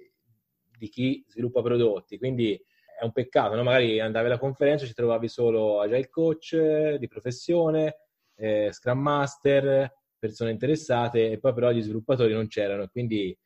di, 0.79 0.89
chi 0.89 1.25
sviluppa 1.29 1.63
prodotti. 1.63 2.19
Quindi 2.19 2.55
è 2.99 3.05
un 3.05 3.13
peccato, 3.13 3.55
no? 3.55 3.63
magari 3.63 4.01
andavi 4.01 4.27
alla 4.27 4.39
conferenza 4.39 4.85
e 4.85 4.89
ci 4.89 4.95
trovavi 4.95 5.29
solo 5.29 5.81
agile 5.81 6.09
coach 6.09 6.95
di 6.95 7.09
professione, 7.09 7.97
eh, 8.37 8.71
scrum 8.73 9.01
master, 9.01 9.93
persone 10.19 10.51
interessate 10.51 11.31
e 11.31 11.39
poi 11.39 11.53
però 11.55 11.71
gli 11.71 11.83
sviluppatori 11.83 12.33
non 12.33 12.47
c'erano. 12.47 12.89
Quindi 12.89 13.37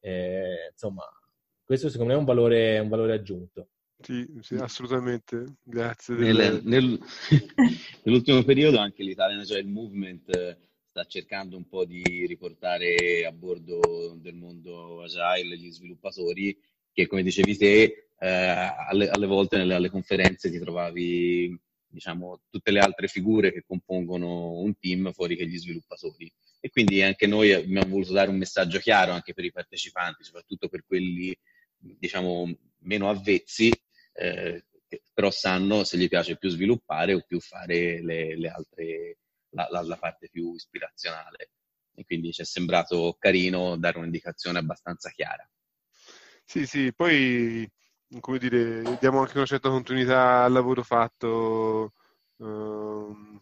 eh, 0.00 0.68
insomma, 0.70 1.04
questo 1.64 1.88
secondo 1.88 2.12
me 2.12 2.18
è 2.18 2.20
un 2.20 2.26
valore, 2.26 2.78
un 2.78 2.88
valore 2.88 3.14
aggiunto. 3.14 3.68
Sì, 4.00 4.26
sì, 4.40 4.56
assolutamente, 4.56 5.56
grazie. 5.62 6.14
Nel, 6.14 6.60
nel, 6.64 6.98
nell'ultimo 8.04 8.42
periodo 8.42 8.78
anche 8.78 9.02
l'Italian 9.02 9.40
Agile 9.40 9.64
Movement 9.64 10.58
sta 10.94 11.04
cercando 11.06 11.56
un 11.56 11.66
po' 11.66 11.84
di 11.84 12.24
riportare 12.24 13.26
a 13.26 13.32
bordo 13.32 14.14
del 14.16 14.36
mondo 14.36 15.02
agile 15.02 15.58
gli 15.58 15.72
sviluppatori 15.72 16.56
che, 16.92 17.08
come 17.08 17.24
dicevi 17.24 17.56
te, 17.56 18.10
eh, 18.16 18.28
alle, 18.28 19.08
alle, 19.08 19.26
volte 19.26 19.56
nelle 19.56 19.74
alle 19.74 19.90
conferenze 19.90 20.52
ti 20.52 20.60
trovavi 20.60 21.60
diciamo, 21.88 22.42
tutte 22.48 22.70
le 22.70 22.78
altre 22.78 23.08
figure 23.08 23.52
che 23.52 23.64
compongono 23.66 24.60
un 24.60 24.78
team 24.78 25.10
fuori 25.10 25.34
che 25.34 25.48
gli 25.48 25.58
sviluppatori. 25.58 26.32
E 26.60 26.70
quindi 26.70 27.02
anche 27.02 27.26
noi 27.26 27.52
abbiamo 27.52 27.88
voluto 27.88 28.12
dare 28.12 28.30
un 28.30 28.36
messaggio 28.36 28.78
chiaro 28.78 29.10
anche 29.10 29.34
per 29.34 29.44
i 29.44 29.50
partecipanti, 29.50 30.22
soprattutto 30.22 30.68
per 30.68 30.84
quelli 30.86 31.36
diciamo, 31.76 32.56
meno 32.82 33.10
avvezzi, 33.10 33.72
eh, 34.12 34.64
però 35.12 35.32
sanno 35.32 35.82
se 35.82 35.98
gli 35.98 36.06
piace 36.06 36.36
più 36.36 36.50
sviluppare 36.50 37.14
o 37.14 37.24
più 37.26 37.40
fare 37.40 38.00
le, 38.00 38.36
le 38.36 38.48
altre 38.48 39.16
la, 39.54 39.82
la, 39.82 39.96
parte 39.96 40.28
più 40.28 40.54
ispirazionale. 40.54 41.50
E 41.94 42.04
quindi 42.04 42.32
ci 42.32 42.42
è 42.42 42.44
sembrato 42.44 43.16
carino 43.18 43.76
dare 43.76 43.98
un'indicazione 43.98 44.58
abbastanza 44.58 45.10
chiara. 45.10 45.48
Sì, 46.44 46.66
sì, 46.66 46.92
poi 46.92 47.70
come 48.20 48.38
dire, 48.38 48.96
diamo 49.00 49.20
anche 49.20 49.36
una 49.36 49.46
certa 49.46 49.70
continuità 49.70 50.44
al 50.44 50.52
lavoro 50.52 50.82
fatto 50.82 51.92
uh, 52.36 53.40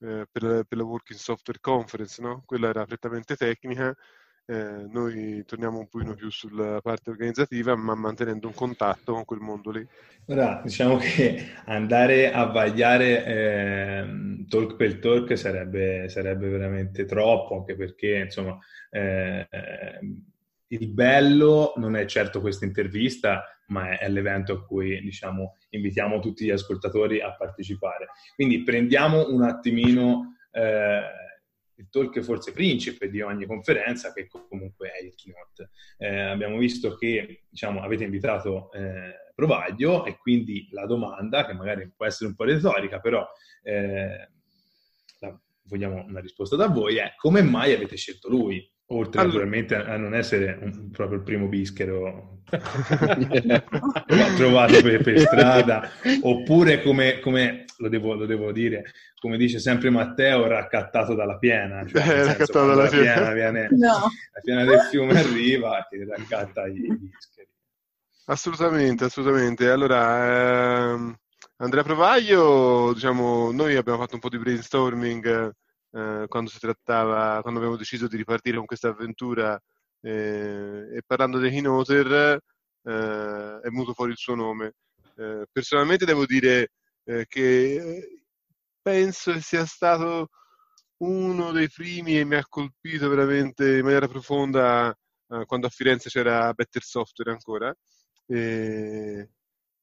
eh, 0.00 0.26
per, 0.30 0.64
per, 0.64 0.78
la 0.78 0.84
Working 0.84 1.18
Software 1.18 1.60
Conference, 1.60 2.22
no? 2.22 2.42
Quella 2.46 2.68
era 2.68 2.84
prettamente 2.84 3.36
tecnica 3.36 3.94
eh, 4.50 4.86
noi 4.90 5.44
torniamo 5.44 5.78
un 5.78 5.88
pochino 5.88 6.14
più 6.14 6.30
sulla 6.30 6.80
parte 6.80 7.10
organizzativa, 7.10 7.76
ma 7.76 7.94
mantenendo 7.94 8.46
un 8.46 8.54
contatto 8.54 9.12
con 9.12 9.26
quel 9.26 9.40
mondo 9.40 9.70
lì. 9.70 9.86
Ora, 10.24 10.62
diciamo 10.64 10.96
che 10.96 11.48
andare 11.66 12.32
a 12.32 12.46
vagliare 12.46 13.26
eh, 13.26 14.44
talk 14.48 14.76
per 14.76 15.00
talk 15.00 15.36
sarebbe, 15.36 16.08
sarebbe, 16.08 16.48
veramente 16.48 17.04
troppo, 17.04 17.58
anche 17.58 17.76
perché, 17.76 18.22
insomma, 18.24 18.58
eh, 18.90 19.46
il 20.68 20.88
bello 20.88 21.74
non 21.76 21.94
è 21.94 22.06
certo 22.06 22.40
questa 22.40 22.64
intervista, 22.64 23.44
ma 23.66 23.98
è 23.98 24.08
l'evento 24.08 24.54
a 24.54 24.64
cui, 24.64 24.98
diciamo, 25.02 25.56
invitiamo 25.70 26.20
tutti 26.20 26.46
gli 26.46 26.50
ascoltatori 26.50 27.20
a 27.20 27.34
partecipare. 27.36 28.06
Quindi 28.34 28.62
prendiamo 28.62 29.28
un 29.28 29.42
attimino 29.42 30.36
eh, 30.52 31.02
il 31.78 31.88
talk 31.90 32.20
forse 32.20 32.52
principe 32.52 33.08
di 33.08 33.20
ogni 33.20 33.46
conferenza, 33.46 34.12
che 34.12 34.26
comunque 34.26 34.90
è 34.90 35.04
il 35.04 35.14
keynote. 35.14 35.70
Eh, 35.96 36.20
abbiamo 36.20 36.58
visto 36.58 36.96
che 36.96 37.44
diciamo, 37.48 37.80
avete 37.80 38.04
invitato 38.04 38.70
eh, 38.72 39.26
Provaglio 39.34 40.04
e 40.04 40.16
quindi 40.18 40.68
la 40.72 40.84
domanda, 40.84 41.46
che 41.46 41.52
magari 41.52 41.92
può 41.96 42.04
essere 42.04 42.30
un 42.30 42.34
po' 42.34 42.42
retorica, 42.42 42.98
però 42.98 43.24
eh, 43.62 44.30
la, 45.20 45.40
vogliamo 45.62 46.04
una 46.04 46.18
risposta 46.18 46.56
da 46.56 46.66
voi, 46.66 46.96
è 46.96 47.14
come 47.16 47.42
mai 47.42 47.72
avete 47.72 47.96
scelto 47.96 48.28
lui? 48.28 48.68
Oltre 48.90 49.20
allora... 49.20 49.44
naturalmente 49.44 49.76
a 49.76 49.96
non 49.96 50.14
essere 50.14 50.58
un, 50.60 50.90
proprio 50.90 51.18
il 51.18 51.24
primo 51.24 51.46
bischero 51.46 52.40
trovato 54.36 54.82
per, 54.82 55.02
per, 55.02 55.20
strada, 55.20 55.88
oppure 56.22 56.82
come, 56.82 57.20
come 57.20 57.66
lo, 57.78 57.88
devo, 57.88 58.14
lo, 58.14 58.26
devo, 58.26 58.52
dire, 58.52 58.92
come 59.18 59.36
dice 59.36 59.58
sempre 59.58 59.90
Matteo, 59.90 60.46
raccattato 60.46 61.14
dalla 61.14 61.38
piena. 61.38 61.84
Cioè, 61.86 62.02
eh, 62.06 62.24
raccattato 62.24 62.66
dalla 62.66 62.88
piena. 62.88 63.14
piena 63.14 63.32
viene, 63.32 63.68
no. 63.70 64.10
La 64.32 64.40
piena 64.42 64.64
del 64.64 64.80
fiume 64.90 65.18
arriva 65.18 65.88
e 65.88 66.04
raccatta 66.04 66.66
i, 66.66 66.76
i 66.76 66.96
bischeri. 66.96 67.48
Assolutamente, 68.26 69.04
assolutamente. 69.04 69.70
Allora, 69.70 70.92
ehm, 70.92 71.16
Andrea 71.56 71.82
Provaglio, 71.82 72.92
diciamo, 72.92 73.50
noi 73.52 73.76
abbiamo 73.76 73.98
fatto 73.98 74.14
un 74.14 74.20
po' 74.20 74.28
di 74.28 74.38
brainstorming 74.38 75.52
eh, 75.92 76.24
quando 76.28 76.50
si 76.50 76.58
trattava, 76.58 77.40
quando 77.40 77.58
abbiamo 77.58 77.76
deciso 77.76 78.06
di 78.06 78.16
ripartire 78.16 78.56
con 78.58 78.66
questa 78.66 78.88
avventura 78.88 79.58
eh, 80.00 80.88
e 80.94 81.02
parlando 81.06 81.38
dei 81.38 81.50
Keynoter 81.50 82.38
eh, 82.82 83.60
è 83.62 83.68
venuto 83.68 83.94
fuori 83.94 84.12
il 84.12 84.18
suo 84.18 84.34
nome. 84.34 84.74
Eh, 85.16 85.46
personalmente 85.50 86.04
devo 86.04 86.26
dire 86.26 86.72
eh, 87.08 87.26
che 87.26 87.74
eh, 87.74 88.22
penso 88.82 89.40
sia 89.40 89.64
stato 89.66 90.28
uno 90.98 91.52
dei 91.52 91.68
primi 91.70 92.18
e 92.18 92.24
mi 92.24 92.36
ha 92.36 92.44
colpito 92.48 93.08
veramente 93.08 93.78
in 93.78 93.84
maniera 93.84 94.08
profonda 94.08 94.94
quando 95.46 95.66
a 95.66 95.70
Firenze 95.70 96.08
c'era 96.08 96.52
Better 96.54 96.82
Software 96.82 97.30
ancora. 97.30 97.74
E, 98.26 99.30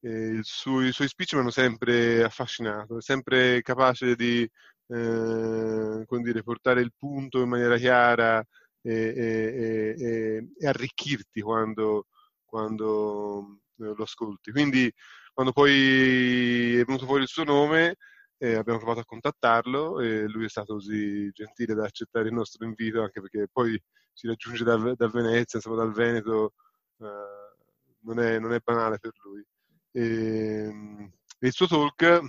e 0.02 0.40
suo, 0.42 0.82
I 0.82 0.92
suoi 0.92 1.08
speech 1.08 1.34
mi 1.34 1.40
hanno 1.42 1.52
sempre 1.52 2.24
affascinato, 2.24 3.00
sempre 3.02 3.62
capace 3.62 4.16
di 4.16 4.42
eh, 4.88 6.06
dire, 6.08 6.44
portare 6.44 6.82
il 6.82 6.94
punto 6.98 7.42
in 7.42 7.50
maniera 7.50 7.78
chiara 7.78 8.44
e, 8.82 8.94
e, 8.94 9.96
e, 9.98 10.48
e 10.60 10.68
arricchirti 10.68 11.42
quando, 11.42 12.08
quando, 12.44 13.60
eh, 13.80 13.94
lo 13.96 14.04
ascolti. 14.04 14.52
Quindi 14.52 14.92
quando 15.36 15.52
poi 15.52 16.78
è 16.80 16.86
venuto 16.86 17.06
fuori 17.06 17.24
il 17.24 17.28
suo 17.28 17.44
nome 17.44 17.98
eh, 18.38 18.56
abbiamo 18.56 18.80
provato 18.80 19.02
a 19.02 19.06
contattarlo 19.06 20.00
e 20.00 20.28
lui 20.30 20.46
è 20.46 20.50
stato 20.50 20.76
così 20.76 21.30
gentile 21.32 21.74
da 21.74 21.84
accettare 21.84 22.30
il 22.30 22.34
nostro 22.34 22.66
invito 22.66 23.02
anche 23.02 23.20
perché 23.20 23.50
poi 23.52 23.78
ci 24.14 24.28
raggiunge 24.28 24.64
da, 24.64 24.78
da 24.96 25.08
Venezia, 25.10 25.60
insomma 25.60 25.76
dal 25.76 25.92
Veneto, 25.92 26.54
eh, 27.00 27.06
non, 28.04 28.20
è, 28.20 28.40
non, 28.40 28.54
è, 28.54 28.60
banale 28.64 28.98
per 28.98 29.12
lui. 29.24 29.46
E, 29.92 31.12
il 31.40 31.52
suo 31.52 31.68
talk, 31.68 32.22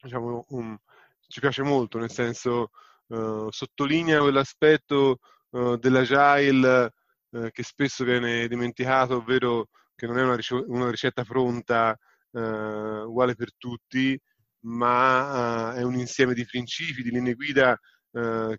diciamo, 0.00 0.46
un, 0.48 0.78
ci 1.26 1.40
piace 1.40 1.62
molto, 1.62 1.98
nel 1.98 2.10
senso 2.10 2.70
uh, 3.08 3.50
sottolinea 3.50 4.20
quell'aspetto 4.20 5.18
uh, 5.50 5.76
dell'agile 5.76 6.94
uh, 7.32 7.50
che 7.50 7.62
spesso 7.62 8.02
viene 8.02 8.48
dimenticato, 8.48 9.16
ovvero 9.16 9.68
che 9.94 10.06
non 10.06 10.18
è 10.18 10.22
una, 10.22 10.38
una 10.68 10.90
ricetta 10.90 11.22
pronta 11.22 11.94
uguale 12.32 13.34
per 13.34 13.54
tutti, 13.56 14.18
ma 14.62 15.74
è 15.74 15.82
un 15.82 15.94
insieme 15.94 16.34
di 16.34 16.44
principi, 16.44 17.02
di 17.02 17.10
linee 17.10 17.34
guida 17.34 17.78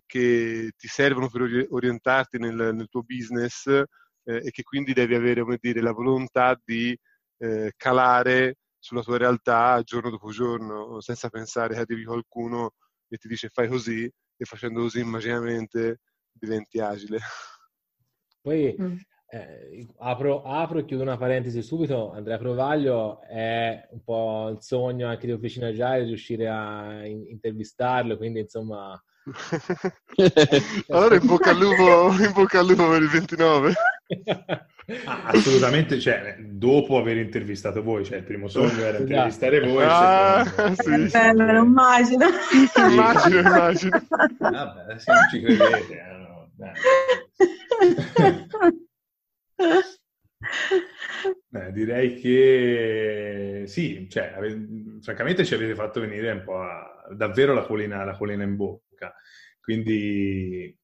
che 0.06 0.72
ti 0.76 0.88
servono 0.88 1.28
per 1.28 1.66
orientarti 1.70 2.38
nel, 2.38 2.70
nel 2.74 2.88
tuo 2.88 3.02
business 3.02 3.66
e 4.24 4.50
che 4.50 4.62
quindi 4.62 4.92
devi 4.92 5.14
avere 5.14 5.42
come 5.42 5.58
dire, 5.60 5.80
la 5.80 5.92
volontà 5.92 6.58
di 6.64 6.96
calare 7.76 8.56
sulla 8.78 9.02
tua 9.02 9.16
realtà 9.16 9.80
giorno 9.82 10.10
dopo 10.10 10.30
giorno, 10.30 11.00
senza 11.00 11.28
pensare 11.28 11.74
che 11.74 11.80
arrivi 11.80 12.04
qualcuno 12.04 12.72
e 13.08 13.16
ti 13.16 13.28
dice 13.28 13.48
fai 13.48 13.68
così 13.68 14.10
e 14.36 14.44
facendo 14.44 14.80
così 14.80 15.04
magicamente 15.04 16.00
diventi 16.32 16.80
agile. 16.80 17.18
Poi 18.40 18.74
mm. 18.80 18.96
Eh, 19.34 19.86
apro, 20.00 20.42
apro, 20.42 20.80
e 20.80 20.84
chiudo 20.84 21.02
una 21.04 21.16
parentesi 21.16 21.62
subito. 21.62 22.12
Andrea 22.12 22.36
Provaglio 22.36 23.22
è 23.22 23.88
un 23.90 24.04
po' 24.04 24.50
il 24.50 24.58
sogno 24.60 25.08
anche 25.08 25.24
di 25.24 25.32
Officina 25.32 25.68
Agile 25.68 26.04
riuscire 26.04 26.48
a 26.48 27.06
in- 27.06 27.24
intervistarlo, 27.28 28.18
quindi 28.18 28.40
insomma... 28.40 29.02
allora 30.88 31.14
in 31.14 31.26
bocca 31.26 31.50
al 31.50 31.58
lupo, 31.58 32.12
in 32.22 32.32
bocca 32.34 32.58
al 32.58 32.66
lupo 32.66 32.86
per 32.90 33.00
il 33.00 33.08
29. 33.08 33.72
Ah, 35.06 35.22
assolutamente, 35.32 35.98
cioè, 35.98 36.36
dopo 36.38 36.98
aver 36.98 37.16
intervistato 37.16 37.82
voi, 37.82 38.04
cioè 38.04 38.18
il 38.18 38.24
primo 38.24 38.48
sogno 38.48 38.82
era 38.82 38.98
intervistare 39.00 39.60
voi. 39.60 39.84
Ah, 39.88 40.44
sì, 40.74 41.08
sì. 41.08 41.16
Eh, 41.16 41.32
lo 41.32 41.62
immagino. 41.62 42.26
immagino, 42.76 43.40
immagino. 43.40 44.02
Vabbè, 44.38 44.98
se 44.98 45.10
non 45.10 45.28
ci 45.30 45.40
credete, 45.40 45.92
eh, 45.94 46.16
no, 46.18 46.50
Beh, 51.48 51.72
direi 51.72 52.20
che 52.20 53.64
sì, 53.66 54.08
cioè, 54.10 54.32
ave... 54.34 54.98
francamente 55.00 55.44
ci 55.44 55.54
avete 55.54 55.74
fatto 55.74 56.00
venire 56.00 56.30
un 56.30 56.42
po' 56.42 56.60
a... 56.60 57.06
davvero 57.14 57.54
la 57.54 57.64
colina, 57.64 58.04
la 58.04 58.16
colina 58.16 58.42
in 58.42 58.56
bocca. 58.56 59.14
Quindi 59.60 60.76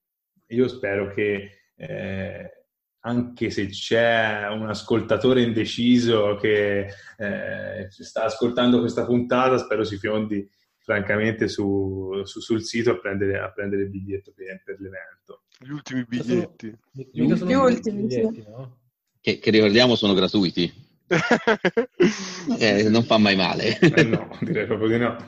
io 0.46 0.68
spero 0.68 1.12
che 1.12 1.50
eh, 1.76 2.52
anche 3.00 3.50
se 3.50 3.66
c'è 3.68 4.46
un 4.48 4.68
ascoltatore 4.68 5.42
indeciso 5.42 6.36
che 6.36 6.88
eh, 7.16 7.86
sta 7.90 8.24
ascoltando 8.24 8.80
questa 8.80 9.04
puntata, 9.04 9.58
spero 9.58 9.84
si 9.84 9.98
fiondi 9.98 10.48
francamente 10.88 11.48
su, 11.48 12.22
su, 12.24 12.40
sul 12.40 12.64
sito 12.64 12.92
a 12.92 12.98
prendere, 12.98 13.38
a 13.38 13.50
prendere 13.50 13.82
il 13.82 13.90
biglietto 13.90 14.32
per, 14.34 14.62
per, 14.64 14.80
l'evento. 14.80 15.42
Gli 15.58 15.68
ultimi 15.68 16.02
biglietti. 16.08 16.74
Gli, 16.90 17.20
ultimi, 17.20 17.52
ultimi 17.52 18.00
biglietti, 18.04 18.44
no? 18.48 18.78
che, 19.20 19.38
che, 19.38 19.50
ricordiamo 19.50 19.96
sono 19.96 20.14
gratuiti. 20.14 20.72
eh, 22.58 22.88
non 22.88 23.02
fa 23.02 23.18
mai 23.18 23.36
male. 23.36 23.78
eh 23.78 24.02
no, 24.04 24.34
direi 24.40 24.64
proprio 24.64 24.88
di 24.88 24.96
no. 24.96 25.18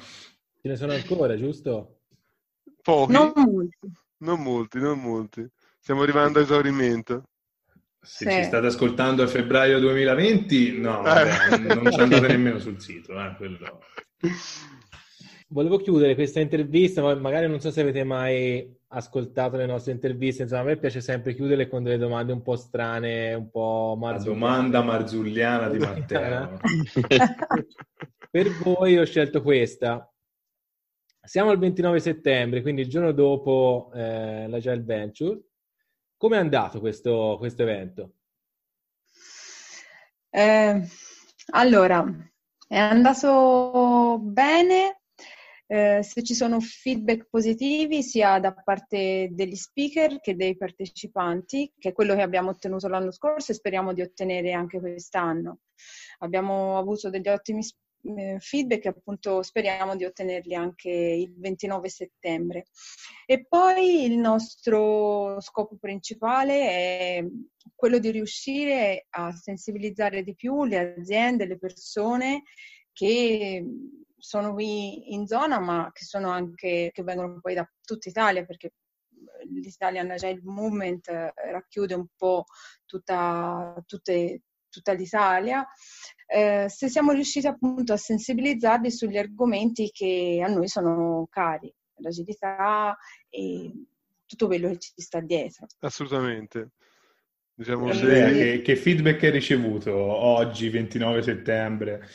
Ce 0.63 0.69
ne 0.69 0.77
sono 0.77 0.93
ancora, 0.93 1.37
giusto? 1.37 2.05
Pochi. 2.81 3.13
Non 3.13 3.33
molti. 3.35 3.93
Non 4.21 4.41
molti, 4.41 4.79
non 4.79 4.99
molti. 4.99 5.47
Stiamo 5.79 6.01
arrivando 6.01 6.39
a 6.39 6.43
esaurimento. 6.43 7.25
Se 8.01 8.31
sì. 8.31 8.35
ci 8.35 8.45
state 8.45 8.67
ascoltando 8.67 9.23
a 9.23 9.27
febbraio 9.27 9.79
2020, 9.79 10.79
no, 10.79 11.03
vabbè, 11.03 11.75
non 11.75 11.93
ci 11.93 12.01
andate 12.01 12.29
nemmeno 12.29 12.59
sul 12.59 12.81
sito. 12.81 13.13
Eh, 13.23 13.35
quello... 13.37 13.83
Volevo 15.53 15.79
chiudere 15.79 16.15
questa 16.15 16.41
intervista, 16.41 17.03
ma 17.03 17.15
magari 17.15 17.49
non 17.49 17.61
so 17.61 17.71
se 17.71 17.81
avete 17.81 18.05
mai 18.05 18.79
ascoltato 18.89 19.57
le 19.57 19.67
nostre 19.67 19.93
interviste, 19.93 20.43
insomma 20.43 20.63
a 20.63 20.65
me 20.65 20.77
piace 20.77 21.01
sempre 21.01 21.35
chiuderle 21.35 21.69
con 21.69 21.83
delle 21.83 21.99
domande 21.99 22.33
un 22.33 22.43
po' 22.43 22.57
strane, 22.57 23.35
un 23.35 23.51
po' 23.51 23.97
marzulliane. 23.99 24.41
La 24.41 24.47
domanda 24.47 24.83
marzulliana 24.83 25.69
di 25.69 25.79
Matteo. 25.79 26.59
per 28.31 28.51
voi 28.63 28.99
ho 28.99 29.05
scelto 29.05 29.43
questa. 29.43 30.09
Siamo 31.23 31.51
al 31.51 31.59
29 31.59 32.01
settembre, 32.01 32.63
quindi 32.63 32.83
il 32.83 32.89
giorno 32.89 33.13
dopo 33.13 33.91
eh, 33.95 34.49
la 34.49 34.59
Gel 34.59 34.85
Venture 34.85 35.41
come 36.21 36.37
è 36.37 36.41
andato 36.41 36.81
questo, 36.81 37.37
questo 37.39 37.63
evento? 37.63 38.17
Eh, 40.29 40.87
allora, 41.53 42.05
è 42.69 42.77
andato 42.77 44.19
bene. 44.21 45.00
Eh, 45.73 46.03
se 46.03 46.25
ci 46.25 46.35
sono 46.35 46.59
feedback 46.59 47.29
positivi 47.31 48.03
sia 48.03 48.41
da 48.41 48.53
parte 48.53 49.29
degli 49.31 49.55
speaker 49.55 50.19
che 50.19 50.35
dei 50.35 50.57
partecipanti, 50.57 51.73
che 51.79 51.91
è 51.91 51.93
quello 51.93 52.17
che 52.17 52.23
abbiamo 52.23 52.51
ottenuto 52.51 52.89
l'anno 52.89 53.13
scorso 53.13 53.53
e 53.53 53.55
speriamo 53.55 53.93
di 53.93 54.03
ottenere 54.03 54.51
anche 54.51 54.81
quest'anno. 54.81 55.61
Abbiamo 56.19 56.77
avuto 56.77 57.09
degli 57.09 57.29
ottimi 57.29 57.63
eh, 58.03 58.39
feedback 58.41 58.87
e 58.87 58.89
appunto 58.89 59.45
speriamo 59.45 59.95
di 59.95 60.05
ottenerli 60.05 60.57
anche 60.57 60.91
il 60.91 61.33
29 61.39 61.89
settembre. 61.89 62.67
E 63.25 63.47
poi 63.49 64.07
il 64.07 64.19
nostro 64.19 65.41
scopo 65.41 65.77
principale 65.77 66.69
è 66.69 67.27
quello 67.77 68.01
di 68.01 68.11
riuscire 68.11 69.07
a 69.11 69.31
sensibilizzare 69.31 70.25
di 70.25 70.35
più 70.35 70.65
le 70.65 70.97
aziende, 70.97 71.47
le 71.47 71.59
persone 71.59 72.43
che 72.93 73.65
sono 74.21 74.53
qui 74.53 75.13
in 75.13 75.27
zona, 75.27 75.59
ma 75.59 75.91
che 75.93 76.05
sono 76.05 76.31
anche 76.31 76.91
che 76.93 77.03
vengono 77.03 77.41
poi 77.41 77.55
da 77.55 77.69
tutta 77.83 78.09
Italia, 78.09 78.45
perché 78.45 78.75
l'Italian 79.51 80.11
Agile 80.11 80.41
Movement 80.45 81.09
racchiude 81.09 81.95
un 81.95 82.07
po' 82.17 82.45
tutta, 82.87 83.75
tutte, 83.87 84.43
tutta 84.69 84.93
l'Italia, 84.93 85.67
eh, 86.27 86.67
se 86.69 86.89
siamo 86.89 87.13
riusciti 87.13 87.47
appunto 87.47 87.93
a 87.93 87.97
sensibilizzarli 87.97 88.91
sugli 88.91 89.19
argomenti 89.19 89.91
che 89.91 90.41
a 90.45 90.49
noi 90.49 90.69
sono 90.69 91.27
cari, 91.31 91.73
l'agilità 91.97 92.97
e 93.29 93.73
tutto 94.27 94.47
quello 94.47 94.69
che 94.69 94.79
ci 94.79 94.93
sta 94.97 95.21
dietro. 95.21 95.67
Assolutamente. 95.81 96.71
Diciamo, 97.53 97.93
se- 97.93 98.33
che, 98.33 98.63
che 98.63 98.77
feedback 98.77 99.25
hai 99.25 99.31
ricevuto 99.31 99.93
oggi, 99.93 100.69
29 100.71 101.23
settembre? 101.23 102.09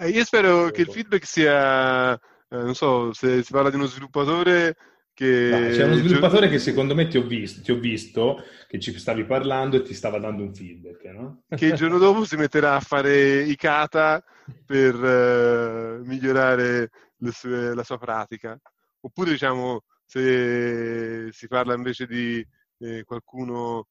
Eh, 0.00 0.08
io 0.08 0.24
spero 0.24 0.70
che 0.70 0.80
il 0.80 0.88
feedback 0.90 1.26
sia, 1.26 2.14
eh, 2.14 2.18
non 2.48 2.74
so, 2.74 3.12
se 3.12 3.42
si 3.42 3.52
parla 3.52 3.68
di 3.68 3.76
uno 3.76 3.84
sviluppatore 3.84 4.74
che... 5.12 5.50
Ah, 5.52 5.68
c'è 5.68 5.84
uno 5.84 5.96
sviluppatore 5.96 6.48
che 6.48 6.58
secondo 6.58 6.94
me 6.94 7.06
ti 7.06 7.18
ho 7.18 7.22
visto, 7.26 7.60
ti 7.60 7.70
ho 7.70 7.78
visto 7.78 8.42
che 8.66 8.80
ci 8.80 8.98
stavi 8.98 9.26
parlando 9.26 9.76
e 9.76 9.82
ti 9.82 9.92
stava 9.92 10.18
dando 10.18 10.42
un 10.42 10.54
feedback, 10.54 11.04
no? 11.04 11.42
che 11.54 11.66
il 11.66 11.74
giorno 11.74 11.98
dopo 11.98 12.24
si 12.24 12.36
metterà 12.36 12.76
a 12.76 12.80
fare 12.80 13.42
i 13.42 13.54
kata 13.56 14.24
per 14.64 14.94
eh, 14.94 16.00
migliorare 16.02 16.90
sue- 17.30 17.74
la 17.74 17.84
sua 17.84 17.98
pratica. 17.98 18.58
Oppure, 19.00 19.32
diciamo, 19.32 19.82
se 20.06 21.28
si 21.30 21.46
parla 21.46 21.74
invece 21.74 22.06
di 22.06 22.42
eh, 22.78 23.04
qualcuno 23.04 23.86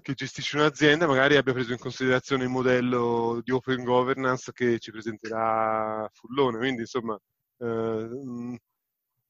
che 0.00 0.14
gestisce 0.14 0.56
un'azienda, 0.56 1.06
magari 1.06 1.36
abbia 1.36 1.52
preso 1.52 1.72
in 1.72 1.78
considerazione 1.78 2.44
il 2.44 2.50
modello 2.50 3.40
di 3.42 3.50
open 3.52 3.84
governance 3.84 4.52
che 4.52 4.78
ci 4.78 4.90
presenterà 4.90 6.08
Fullone. 6.12 6.58
Quindi, 6.58 6.80
insomma, 6.82 7.18
eh, 7.58 8.58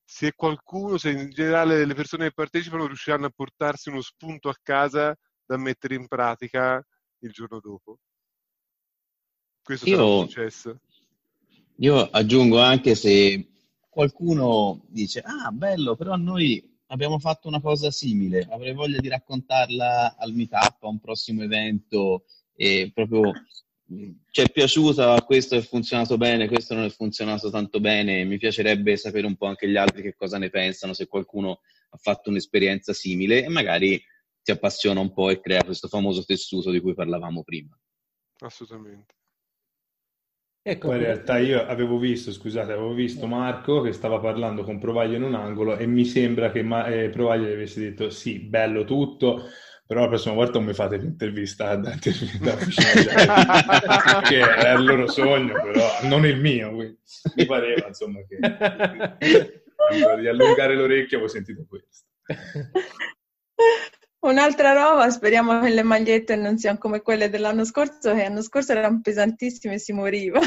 se 0.05 0.33
qualcuno, 0.35 0.99
se 0.99 1.11
in 1.11 1.31
generale 1.31 1.85
le 1.85 1.95
persone 1.95 2.27
che 2.27 2.33
partecipano 2.33 2.87
riusciranno 2.87 3.27
a 3.27 3.33
portarsi 3.35 3.89
uno 3.89 4.01
spunto 4.03 4.49
a 4.49 4.57
casa 4.63 5.17
da 5.45 5.57
mettere 5.57 5.95
in 5.95 6.07
pratica 6.07 6.85
il 7.21 7.31
giorno 7.31 7.61
dopo. 7.61 7.99
Questo 9.63 9.87
sarà 9.87 10.03
un 10.05 10.09
Io, 10.09 10.21
successo. 10.23 10.81
io 11.77 12.01
aggiungo 12.11 12.61
anche 12.61 12.95
se 12.95 13.49
qualcuno 13.89 14.85
dice, 14.89 15.21
ah, 15.21 15.51
bello, 15.51 15.97
però 15.97 16.17
noi 16.17 16.72
abbiamo 16.93 17.19
fatto 17.19 17.49
una 17.49 17.61
cosa 17.61 17.91
simile, 17.91 18.47
avrei 18.51 18.75
voglia 18.75 19.01
di 19.01 19.09
raccontarla 19.09 20.17
al 20.17 20.33
meetup, 20.33 20.83
a 20.83 20.89
un 20.89 21.01
prossimo 21.01 21.43
evento, 21.43 22.25
e 22.55 22.91
proprio 22.93 23.33
mh, 23.87 24.11
ci 24.31 24.43
è 24.43 24.51
piaciuta, 24.51 25.23
questo 25.23 25.57
è 25.57 25.63
funzionato 25.63 26.19
bene, 26.19 26.49
questo 26.49 26.75
non 26.75 26.85
è 26.85 26.91
funzionato 26.91 27.51
tanto 27.51 27.81
bene, 27.81 28.25
mi 28.25 28.37
piacerebbe 28.37 28.97
sapere 28.97 29.27
un 29.27 29.37
po' 29.37 29.47
anche 29.47 29.69
gli 29.69 29.77
altri 29.77 30.03
che 30.03 30.15
cosa 30.15 30.37
ne 30.37 30.51
pensano, 30.51 30.93
se 30.93 31.07
qualcuno 31.07 31.61
ha 31.91 31.97
fatto 31.97 32.29
un'esperienza 32.29 32.93
simile 32.93 33.43
e 33.43 33.49
magari 33.49 34.01
ti 34.43 34.51
appassiona 34.51 35.01
un 35.01 35.13
po' 35.15 35.31
e 35.31 35.41
crea 35.41 35.65
questo 35.65 35.89
famoso 35.89 36.25
tessuto 36.25 36.71
di 36.71 36.81
cui 36.81 36.95
parlavamo 36.95 37.43
prima. 37.43 37.79
Assolutamente. 38.41 39.15
Ecco, 40.65 40.89
Poi 40.89 40.99
in 40.99 41.03
realtà 41.03 41.39
io 41.39 41.67
avevo 41.67 41.99
visto, 41.99 42.31
scusate, 42.31 42.71
avevo 42.71 42.95
visto 42.95 43.27
Marco 43.27 43.81
che 43.81 43.93
stava 43.93 44.21
parlando 44.21 44.63
con 44.63 44.79
Provaglio 44.79 45.17
in 45.17 45.25
un 45.25 45.35
angolo 45.35 45.77
e 45.77 45.87
mi 45.87 46.05
sembra 46.05 46.53
che 46.53 46.63
Ma- 46.63 46.87
eh, 46.87 47.09
Provaglio 47.09 47.49
gli 47.49 47.53
avesse 47.53 47.81
detto 47.81 48.11
sì, 48.11 48.39
bello 48.39 48.85
tutto, 48.85 49.49
però 49.85 50.03
la 50.03 50.09
prossima 50.09 50.35
volta 50.35 50.59
non 50.59 50.69
mi 50.69 50.73
fate 50.73 50.99
l'intervista 50.99 51.75
da, 51.75 51.97
da 52.41 52.53
Officina 52.53 54.21
che 54.23 54.41
è 54.41 54.75
il 54.75 54.85
loro 54.85 55.09
sogno, 55.09 55.55
però 55.61 55.85
non 56.03 56.25
il 56.27 56.39
mio. 56.39 56.69
quindi 56.73 56.97
mi 57.35 57.45
pareva 57.45 57.89
insomma 57.89 58.21
che 58.29 58.39
di 60.21 60.29
allungare 60.29 60.77
l'orecchio 60.77 61.17
avevo 61.17 61.33
sentito 61.33 61.67
questo. 61.69 62.07
Un'altra 64.23 64.73
roba, 64.73 65.11
speriamo 65.11 65.61
che 65.61 65.71
le 65.71 65.83
magliette 65.83 66.37
non 66.37 66.57
siano 66.57 66.79
come 66.79 67.01
quelle 67.03 67.29
dell'anno 67.29 67.65
scorso, 67.65 68.15
che 68.15 68.23
l'anno 68.23 68.43
scorso 68.43 68.71
erano 68.73 69.01
pesantissime 69.03 69.75
e 69.75 69.79
si 69.79 69.93
moriva. 69.93 70.39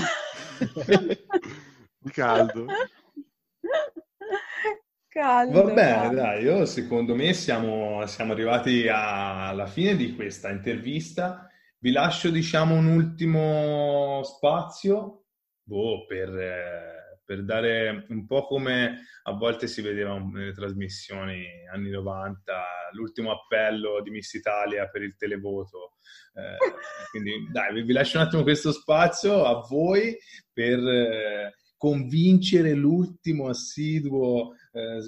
Di 1.97 2.11
caldo. 2.11 2.65
Caldo, 5.09 5.63
Va 5.63 5.73
bene, 5.73 5.91
caldo. 6.01 6.15
dai, 6.15 6.43
io 6.43 6.65
secondo 6.65 7.15
me 7.15 7.33
siamo, 7.33 8.05
siamo 8.05 8.31
arrivati 8.31 8.87
a- 8.87 9.49
alla 9.49 9.65
fine 9.65 9.95
di 9.95 10.15
questa 10.15 10.49
intervista. 10.49 11.49
Vi 11.79 11.91
lascio, 11.91 12.29
diciamo, 12.29 12.75
un 12.75 12.87
ultimo 12.87 14.21
spazio 14.23 15.25
boh, 15.63 16.05
per, 16.05 16.29
eh, 16.37 17.04
per 17.25 17.43
dare 17.43 18.05
un 18.09 18.25
po' 18.25 18.45
come 18.45 19.05
a 19.23 19.33
volte 19.33 19.67
si 19.67 19.81
vedeva 19.81 20.17
nelle 20.19 20.53
trasmissioni 20.53 21.45
anni 21.71 21.89
90, 21.89 22.91
l'ultimo 22.91 23.31
appello 23.31 24.01
di 24.01 24.11
Miss 24.11 24.33
Italia 24.33 24.87
per 24.87 25.01
il 25.01 25.15
televoto. 25.15 25.97
Eh, 26.33 27.09
quindi 27.09 27.49
dai, 27.51 27.83
vi, 27.83 27.93
lascio 27.93 28.19
un 28.19 28.25
attimo 28.25 28.43
questo 28.43 28.71
spazio 28.71 29.45
a 29.45 29.65
voi 29.67 30.15
per 30.53 30.79
eh, 30.79 31.55
convincere 31.77 32.73
l'ultimo 32.73 33.49
assiduo 33.49 34.53
eh, 34.71 34.99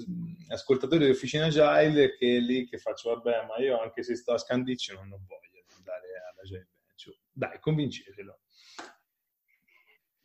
ascoltatore 0.48 1.04
di 1.04 1.10
Officina 1.10 1.46
Agile 1.46 2.16
che 2.16 2.36
è 2.36 2.40
lì 2.40 2.66
che 2.66 2.78
faccio, 2.78 3.14
vabbè, 3.14 3.46
ma 3.46 3.62
io 3.62 3.80
anche 3.80 4.02
se 4.02 4.16
sto 4.16 4.32
a 4.32 4.38
Scandiccio 4.38 4.94
non 4.94 5.12
ho 5.12 5.20
voglia 5.26 5.62
di 5.66 5.74
andare 5.76 6.06
all'Agile 6.32 6.68
Bench. 6.84 7.18
Dai, 7.30 7.60
convincetelo. 7.60 8.40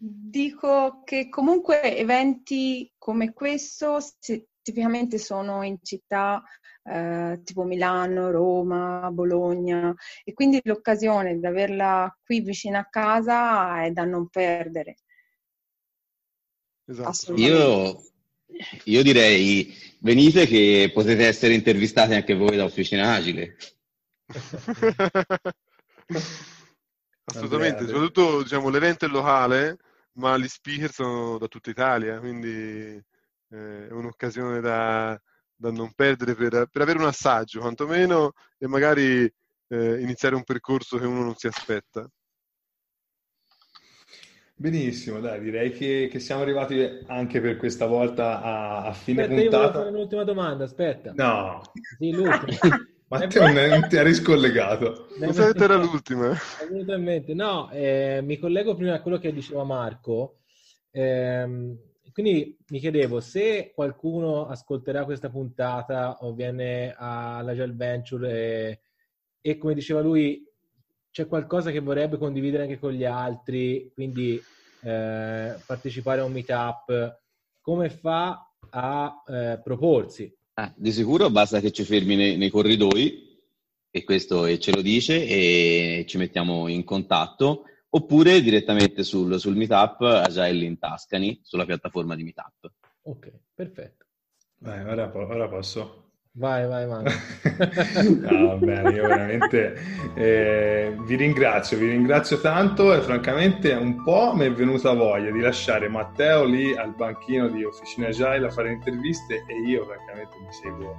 Dico 0.05 1.01
che 1.05 1.29
comunque 1.29 1.95
eventi 1.95 2.91
come 2.97 3.31
questo 3.31 3.99
si- 4.19 4.45
tipicamente 4.61 5.17
sono 5.17 5.63
in 5.63 5.77
città 5.81 6.43
eh, 6.83 7.39
tipo 7.45 7.63
Milano, 7.63 8.29
Roma, 8.29 9.09
Bologna 9.13 9.95
e 10.25 10.33
quindi 10.33 10.59
l'occasione 10.65 11.39
di 11.39 11.45
averla 11.45 12.13
qui 12.21 12.41
vicino 12.41 12.79
a 12.79 12.87
casa 12.89 13.85
è 13.85 13.91
da 13.91 14.03
non 14.03 14.27
perdere. 14.27 14.97
Esatto. 16.85 17.35
Io, 17.35 18.03
io 18.83 19.03
direi 19.03 19.73
venite 19.99 20.45
che 20.47 20.91
potete 20.93 21.27
essere 21.27 21.53
intervistati 21.53 22.13
anche 22.13 22.33
voi 22.33 22.57
da 22.57 22.65
Officina 22.65 23.13
Agile. 23.13 23.55
Assolutamente, 27.25 27.85
soprattutto 27.85 28.43
diciamo, 28.43 28.67
l'evento 28.67 29.05
è 29.05 29.07
locale, 29.07 29.77
ma 30.13 30.37
gli 30.37 30.47
speaker 30.47 30.91
sono 30.91 31.37
da 31.37 31.47
tutta 31.47 31.69
Italia, 31.69 32.19
quindi 32.19 32.49
eh, 32.49 33.87
è 33.87 33.91
un'occasione 33.91 34.59
da, 34.61 35.19
da 35.55 35.71
non 35.71 35.93
perdere 35.93 36.35
per, 36.35 36.67
per 36.71 36.81
avere 36.81 36.99
un 36.99 37.05
assaggio, 37.05 37.59
quantomeno, 37.59 38.33
e 38.57 38.67
magari 38.67 39.23
eh, 39.67 40.01
iniziare 40.01 40.35
un 40.35 40.43
percorso 40.43 40.97
che 40.97 41.05
uno 41.05 41.23
non 41.23 41.35
si 41.35 41.47
aspetta. 41.47 42.07
Benissimo, 44.55 45.19
dai, 45.19 45.41
direi 45.41 45.71
che, 45.71 46.07
che 46.09 46.19
siamo 46.19 46.41
arrivati 46.41 46.79
anche 47.07 47.41
per 47.41 47.57
questa 47.57 47.85
volta 47.85 48.41
a, 48.41 48.83
a 48.85 48.93
fine 48.93 49.23
Aspetta, 49.23 49.41
io 49.41 49.49
puntata. 49.49 49.79
fare 49.79 49.89
un'ultima 49.89 50.23
domanda, 50.23 50.63
aspetta. 50.63 51.11
No, 51.13 51.61
Sì. 51.97 52.11
Matteo 53.19 53.51
non, 53.51 53.69
non 53.69 53.87
ti 53.87 53.97
ha 53.97 54.03
riscollegato. 54.03 55.07
Ne- 55.19 55.33
sapete 55.33 55.63
era 55.63 55.75
l'ultima. 55.75 56.29
Mi 56.29 56.37
è 56.59 56.67
venuto 56.67 56.93
in 56.93 57.03
mente. 57.03 57.33
No, 57.35 57.69
eh, 57.71 58.21
mi 58.23 58.37
collego 58.39 58.75
prima 58.75 58.95
a 58.95 59.01
quello 59.01 59.19
che 59.19 59.31
diceva 59.31 59.63
Marco. 59.63 60.39
Ehm, 60.91 61.77
quindi 62.11 62.57
mi 62.69 62.79
chiedevo 62.79 63.19
se 63.19 63.71
qualcuno 63.73 64.47
ascolterà 64.47 65.05
questa 65.05 65.29
puntata 65.29 66.17
o 66.21 66.33
viene 66.33 66.93
alla 66.97 67.55
Gel 67.55 67.75
Venture 67.75 68.31
e, 68.31 68.81
e 69.41 69.57
come 69.57 69.73
diceva 69.73 70.01
lui, 70.01 70.43
c'è 71.11 71.27
qualcosa 71.27 71.69
che 71.69 71.79
vorrebbe 71.79 72.17
condividere 72.17 72.63
anche 72.63 72.79
con 72.79 72.91
gli 72.91 73.05
altri, 73.05 73.91
quindi 73.93 74.41
eh, 74.81 75.55
partecipare 75.65 76.21
a 76.21 76.23
un 76.23 76.31
meetup, 76.31 77.19
come 77.61 77.89
fa 77.89 78.51
a 78.71 79.23
eh, 79.27 79.59
proporsi? 79.63 80.35
Ah, 80.55 80.71
di 80.75 80.91
sicuro 80.91 81.31
basta 81.31 81.59
che 81.59 81.71
ci 81.71 81.83
fermi 81.83 82.15
nei, 82.15 82.37
nei 82.37 82.49
corridoi 82.49 83.41
e 83.89 84.03
questo 84.03 84.45
e 84.45 84.59
ce 84.59 84.71
lo 84.71 84.81
dice 84.81 85.25
e 85.25 86.05
ci 86.07 86.17
mettiamo 86.17 86.67
in 86.67 86.83
contatto 86.83 87.63
oppure 87.89 88.41
direttamente 88.41 89.03
sul, 89.03 89.39
sul 89.39 89.55
meetup 89.55 90.01
Agile 90.01 90.65
in 90.65 90.77
Tuscany 90.77 91.39
sulla 91.43 91.65
piattaforma 91.65 92.15
di 92.15 92.23
meetup. 92.23 92.71
Ok, 93.03 93.31
perfetto. 93.53 94.05
Vai, 94.57 94.83
ora, 94.85 95.11
ora 95.13 95.49
posso. 95.49 96.12
Vai, 96.35 96.65
vai, 96.67 96.87
Manu. 96.87 97.09
No, 98.21 98.57
bene, 98.57 98.89
io 98.89 99.05
veramente 99.05 99.75
eh, 100.15 100.95
vi 101.01 101.15
ringrazio, 101.15 101.77
vi 101.77 101.89
ringrazio 101.89 102.41
tanto 102.41 102.91
e 102.91 103.01
francamente 103.01 103.71
un 103.73 104.01
po' 104.03 104.33
mi 104.35 104.45
è 104.45 104.51
venuta 104.51 104.93
voglia 104.93 105.29
di 105.29 105.39
lasciare 105.41 105.87
Matteo 105.89 106.43
lì 106.45 106.75
al 106.75 106.95
banchino 106.95 107.49
di 107.49 107.63
Officina 107.63 108.07
Agile 108.07 108.47
a 108.47 108.49
fare 108.49 108.71
interviste 108.71 109.43
e 109.45 109.69
io 109.69 109.85
francamente 109.85 110.35
mi 110.39 110.51
seguo, 110.51 110.95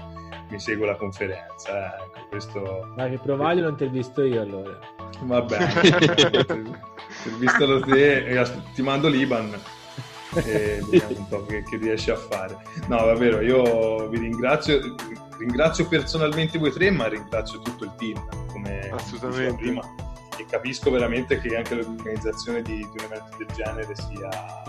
mi 0.50 0.60
seguo 0.60 0.86
la 0.86 0.94
conferenza. 0.94 1.96
eh. 1.96 2.02
Ecco, 2.04 2.26
questo 2.28 2.92
Dai, 2.94 3.10
che 3.10 3.18
provaglio 3.18 3.62
l'ho 3.62 3.70
intervisto 3.70 4.22
io 4.22 4.40
allora. 4.40 4.78
va 5.22 5.42
bene. 5.42 5.66
Intervistalo 7.24 7.80
te 7.80 8.24
e 8.26 8.44
ti 8.74 8.82
mando 8.82 9.08
l'Iban 9.08 9.52
e 10.44 10.80
vediamo 10.90 11.18
un 11.18 11.28
po' 11.28 11.44
che, 11.46 11.62
che 11.62 11.76
riesci 11.76 12.10
a 12.10 12.16
fare. 12.16 12.56
No, 12.88 13.04
davvero, 13.04 13.40
io 13.40 14.08
vi 14.08 14.18
ringrazio, 14.18 14.80
ringrazio 15.38 15.86
personalmente 15.88 16.58
voi 16.58 16.72
tre, 16.72 16.90
ma 16.90 17.08
ringrazio 17.08 17.60
tutto 17.60 17.84
il 17.84 17.94
team, 17.96 18.46
come 18.46 18.90
Assolutamente. 18.90 19.40
dicevo 19.40 19.56
prima, 19.56 19.94
e 20.36 20.46
capisco 20.46 20.90
veramente 20.90 21.40
che 21.40 21.56
anche 21.56 21.74
l'organizzazione 21.74 22.62
di, 22.62 22.76
di 22.76 22.98
un 22.98 23.04
evento 23.04 23.36
del 23.36 23.46
genere 23.54 23.94
sia, 23.94 24.62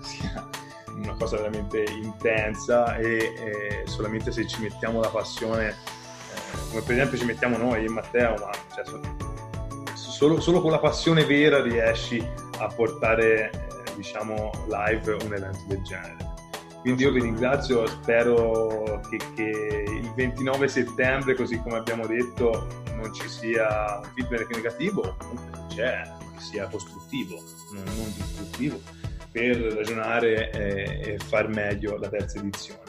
sia 0.00 0.48
una 0.96 1.14
cosa 1.14 1.36
veramente 1.36 1.82
intensa 1.82 2.96
e 2.96 3.16
eh, 3.16 3.82
solamente 3.86 4.32
se 4.32 4.46
ci 4.46 4.60
mettiamo 4.60 5.00
la 5.00 5.08
passione, 5.08 5.68
eh, 5.68 6.68
come 6.70 6.82
per 6.82 6.94
esempio 6.94 7.18
ci 7.18 7.24
mettiamo 7.24 7.56
noi, 7.56 7.84
in 7.84 7.92
Matteo, 7.92 8.34
ma 8.38 8.50
cioè, 8.74 8.84
solo, 9.94 10.40
solo, 10.40 10.60
con 10.60 10.70
la 10.70 10.78
passione 10.78 11.24
vera 11.24 11.62
riesci 11.62 12.24
a 12.58 12.66
portare, 12.68 13.50
eh, 13.50 13.96
diciamo, 13.96 14.50
live 14.66 15.12
un 15.24 15.34
evento 15.34 15.60
del 15.66 15.82
genere. 15.82 16.31
Quindi 16.82 17.04
io 17.04 17.12
vi 17.12 17.20
ringrazio, 17.20 17.86
spero 17.86 19.00
che, 19.08 19.16
che, 19.36 19.84
il 19.86 20.12
29 20.16 20.66
settembre, 20.66 21.36
così 21.36 21.56
come 21.58 21.76
abbiamo 21.76 22.06
detto, 22.08 22.66
non 22.96 23.14
ci 23.14 23.28
sia 23.28 24.00
un 24.02 24.10
feedback 24.14 24.52
negativo, 24.52 25.14
comunque 25.16 25.60
c'è, 25.68 26.02
che 26.34 26.40
sia 26.40 26.66
costruttivo, 26.66 27.40
non, 27.72 27.84
non 27.84 28.12
distruttivo, 28.16 28.80
per 29.30 29.56
ragionare 29.58 30.50
e, 30.50 31.12
e 31.12 31.18
far 31.18 31.48
meglio 31.48 31.96
la 31.98 32.08
terza 32.08 32.40
edizione. 32.40 32.80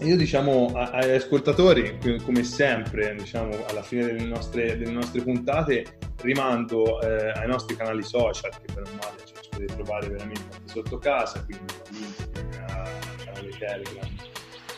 Io 0.00 0.16
diciamo 0.16 0.72
agli 0.74 1.10
ascoltatori, 1.10 1.98
come 2.24 2.44
sempre, 2.44 3.14
diciamo, 3.14 3.64
alla 3.66 3.82
fine 3.82 4.06
delle 4.06 4.24
nostre, 4.24 4.76
delle 4.76 4.90
nostre 4.90 5.22
puntate, 5.22 5.98
rimando 6.22 7.00
eh, 7.02 7.30
ai 7.30 7.46
nostri 7.46 7.76
canali 7.76 8.02
social, 8.02 8.50
che 8.50 8.72
per 8.72 8.84
un 8.84 8.98
male 9.00 9.18
cioè, 9.24 9.40
ci 9.40 9.48
potete 9.50 9.74
trovare 9.74 10.08
veramente 10.08 10.58
sotto 10.64 10.98
casa, 10.98 11.44
quindi 11.44 11.72
Telegram, 13.58 14.08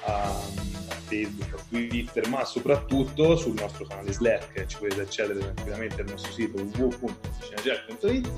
a, 0.06 0.32
Facebook, 1.06 1.54
a 1.54 1.62
Twitter, 1.68 2.28
ma 2.28 2.44
soprattutto 2.44 3.36
sul 3.36 3.54
nostro 3.54 3.86
canale 3.86 4.12
Slack, 4.12 4.66
ci 4.66 4.76
potete 4.78 5.02
accedere 5.02 5.38
tranquillamente 5.40 6.00
al 6.00 6.08
nostro 6.08 6.32
sito 6.32 6.62
www.cinegel.it 6.62 8.28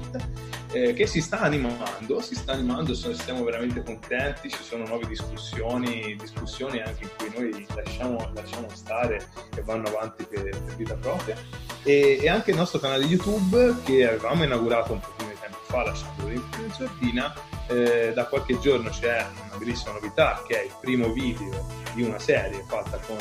eh, 0.72 0.92
che 0.92 1.06
si 1.06 1.20
sta 1.20 1.40
animando, 1.40 2.20
si 2.20 2.34
sta 2.34 2.52
animando, 2.52 2.94
siamo 2.94 3.42
veramente 3.44 3.82
contenti, 3.82 4.50
ci 4.50 4.62
sono 4.62 4.86
nuove 4.86 5.06
discussioni, 5.06 6.16
discussioni 6.16 6.80
anche 6.80 7.04
in 7.04 7.10
cui 7.16 7.30
noi 7.34 7.66
lasciamo, 7.74 8.30
lasciamo 8.34 8.68
stare 8.74 9.26
e 9.56 9.62
vanno 9.62 9.88
avanti 9.88 10.24
per, 10.24 10.42
per 10.42 10.76
vita 10.76 10.94
propria. 10.94 11.36
E, 11.82 12.18
e, 12.20 12.28
anche 12.28 12.50
il 12.50 12.56
nostro 12.56 12.78
canale 12.78 13.04
YouTube 13.04 13.76
che 13.84 14.06
avevamo 14.06 14.44
inaugurato 14.44 14.92
un 14.92 15.00
pochino 15.00 15.30
di 15.30 15.36
tempo 15.40 15.58
fa 15.62 15.84
lasciando 15.84 16.28
in 16.28 16.42
sordina 16.72 17.32
eh, 17.68 18.12
da 18.14 18.26
qualche 18.26 18.58
giorno 18.58 18.90
c'è 18.90 19.26
una 19.46 19.56
bellissima 19.56 19.92
novità 19.92 20.42
che 20.46 20.60
è 20.60 20.64
il 20.64 20.74
primo 20.80 21.12
video 21.12 21.66
di 21.94 22.02
una 22.02 22.18
serie 22.18 22.64
fatta 22.66 22.98
con 23.06 23.16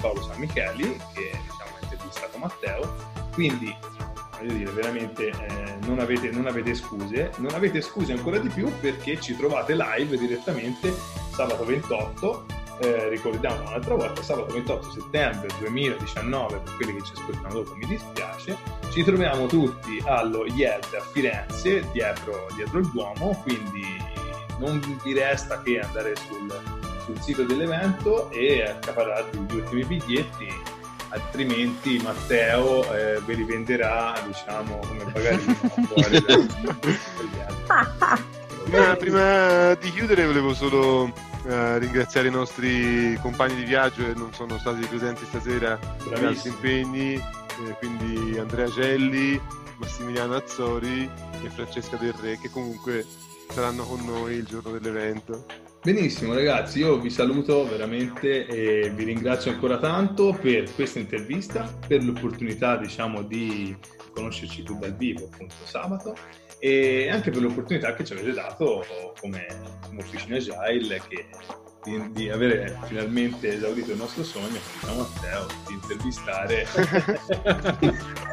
Paolo 0.00 0.22
San 0.22 0.38
Micheli 0.38 1.00
che 1.12 1.30
diciamo, 1.30 1.76
ha 1.76 1.82
intervistato 1.82 2.38
Matteo. 2.38 2.96
Quindi 3.32 3.76
voglio 4.38 4.52
dire 4.52 4.70
veramente 4.70 5.28
eh, 5.28 5.76
non, 5.86 5.98
avete, 5.98 6.30
non 6.30 6.46
avete 6.46 6.74
scuse. 6.74 7.32
Non 7.36 7.54
avete 7.54 7.80
scuse 7.80 8.12
ancora 8.12 8.38
di 8.38 8.48
più 8.48 8.72
perché 8.80 9.20
ci 9.20 9.36
trovate 9.36 9.74
live 9.74 10.16
direttamente 10.16 10.92
sabato 11.30 11.64
28 11.64 12.56
eh, 12.80 13.08
ricordiamo 13.08 13.62
un'altra 13.62 13.94
volta, 13.96 14.22
sabato 14.22 14.52
28 14.52 14.90
settembre 14.90 15.48
2019, 15.58 16.58
per 16.58 16.76
quelli 16.76 16.94
che 16.94 17.04
ci 17.04 17.12
ascoltano 17.16 17.54
dopo 17.54 17.74
mi 17.74 17.86
dispiace, 17.86 18.56
ci 18.90 19.04
troviamo 19.04 19.46
tutti 19.46 20.02
allo 20.04 20.44
IED 20.46 20.94
a 20.98 21.02
Firenze, 21.12 21.88
dietro, 21.92 22.46
dietro 22.54 22.78
il 22.78 22.90
Duomo, 22.90 23.40
quindi 23.42 23.84
non 24.58 24.80
vi 25.02 25.12
resta 25.12 25.62
che 25.62 25.80
andare 25.80 26.14
sul, 26.16 26.52
sul 27.04 27.20
sito 27.20 27.42
dell'evento 27.44 28.30
e 28.30 28.62
accaparrarvi 28.62 29.38
gli 29.38 29.54
ultimi 29.56 29.84
biglietti, 29.84 30.48
altrimenti 31.10 31.98
Matteo 31.98 32.92
eh, 32.92 33.20
ve 33.24 33.34
li 33.34 33.44
venderà, 33.44 34.14
diciamo, 34.26 34.78
come 34.86 35.04
magari 35.04 35.38
fuori 35.88 36.22
prima, 38.64 38.96
prima 38.96 39.74
di 39.74 39.90
chiudere 39.92 40.26
volevo 40.26 40.54
solo 40.54 41.04
uh, 41.04 41.78
ringraziare 41.78 42.28
i 42.28 42.32
nostri 42.32 43.18
compagni 43.20 43.54
di 43.54 43.64
viaggio 43.64 44.04
che 44.04 44.14
non 44.14 44.32
sono 44.32 44.58
stati 44.58 44.84
presenti 44.86 45.24
stasera 45.24 45.78
per 46.08 46.24
altri 46.24 46.50
impegni, 46.50 47.22
eh, 47.66 47.74
quindi 47.78 48.38
Andrea 48.38 48.68
Gelli, 48.68 49.40
Massimiliano 49.78 50.34
Azzori 50.34 51.08
e 51.42 51.50
Francesca 51.50 51.96
Del 51.96 52.12
Re 52.14 52.38
che 52.38 52.50
comunque 52.50 53.04
saranno 53.50 53.84
con 53.84 54.04
noi 54.04 54.34
il 54.34 54.44
giorno 54.44 54.78
dell'evento. 54.78 55.44
Benissimo 55.82 56.34
ragazzi, 56.34 56.80
io 56.80 56.98
vi 56.98 57.08
saluto 57.08 57.66
veramente 57.68 58.46
e 58.46 58.90
vi 58.90 59.04
ringrazio 59.04 59.52
ancora 59.52 59.78
tanto 59.78 60.36
per 60.38 60.72
questa 60.74 60.98
intervista, 60.98 61.72
per 61.86 62.02
l'opportunità 62.04 62.76
diciamo 62.76 63.22
di 63.22 63.76
conoscerci 64.12 64.64
tu 64.64 64.76
dal 64.78 64.96
vivo 64.96 65.28
appunto 65.32 65.54
sabato 65.62 66.16
e 66.58 67.08
anche 67.08 67.30
per 67.30 67.42
l'opportunità 67.42 67.94
che 67.94 68.04
ci 68.04 68.12
avete 68.12 68.32
dato 68.32 68.84
come, 69.20 69.46
come 69.86 70.00
Officina 70.00 70.36
Agile 70.36 71.00
che, 71.08 71.26
di, 71.84 72.12
di, 72.12 72.30
avere 72.30 72.78
finalmente 72.86 73.54
esaurito 73.54 73.92
il 73.92 73.98
nostro 73.98 74.24
sogno, 74.24 74.58
diciamo 74.80 75.00
Matteo, 75.00 75.46
di 75.66 75.74
intervistare 75.74 76.66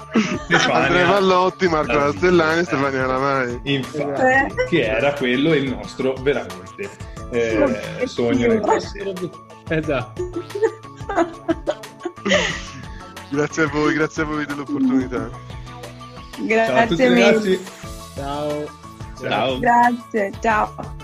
Andrea 0.72 1.08
Vallotti, 1.08 1.68
Marco 1.68 1.98
Rastellani 1.98 2.62
e 2.62 2.64
Stefania 2.64 3.06
Ramai. 3.06 3.60
Infatti, 3.64 4.22
eh. 4.22 4.48
che 4.70 4.86
era 4.86 5.14
quello 5.14 5.54
il 5.54 5.72
nostro 5.72 6.14
veramente 6.22 6.90
eh, 7.32 8.04
sogno 8.06 8.48
nel 8.48 8.62
passato. 8.62 9.48
Esatto. 9.68 10.32
grazie 13.30 13.64
a 13.64 13.68
voi, 13.68 13.94
grazie 13.94 14.24
a 14.24 14.26
voi 14.26 14.46
dell'opportunità. 14.46 15.30
Grazie 16.40 16.74
ciao 16.74 16.78
a 16.78 16.88
tutti 16.88 17.04
mille. 17.04 17.24
ragazzi. 17.24 17.64
Ciao. 18.16 18.84
Ciao. 19.20 19.60
Grazie, 19.60 20.32
ciao. 20.42 21.04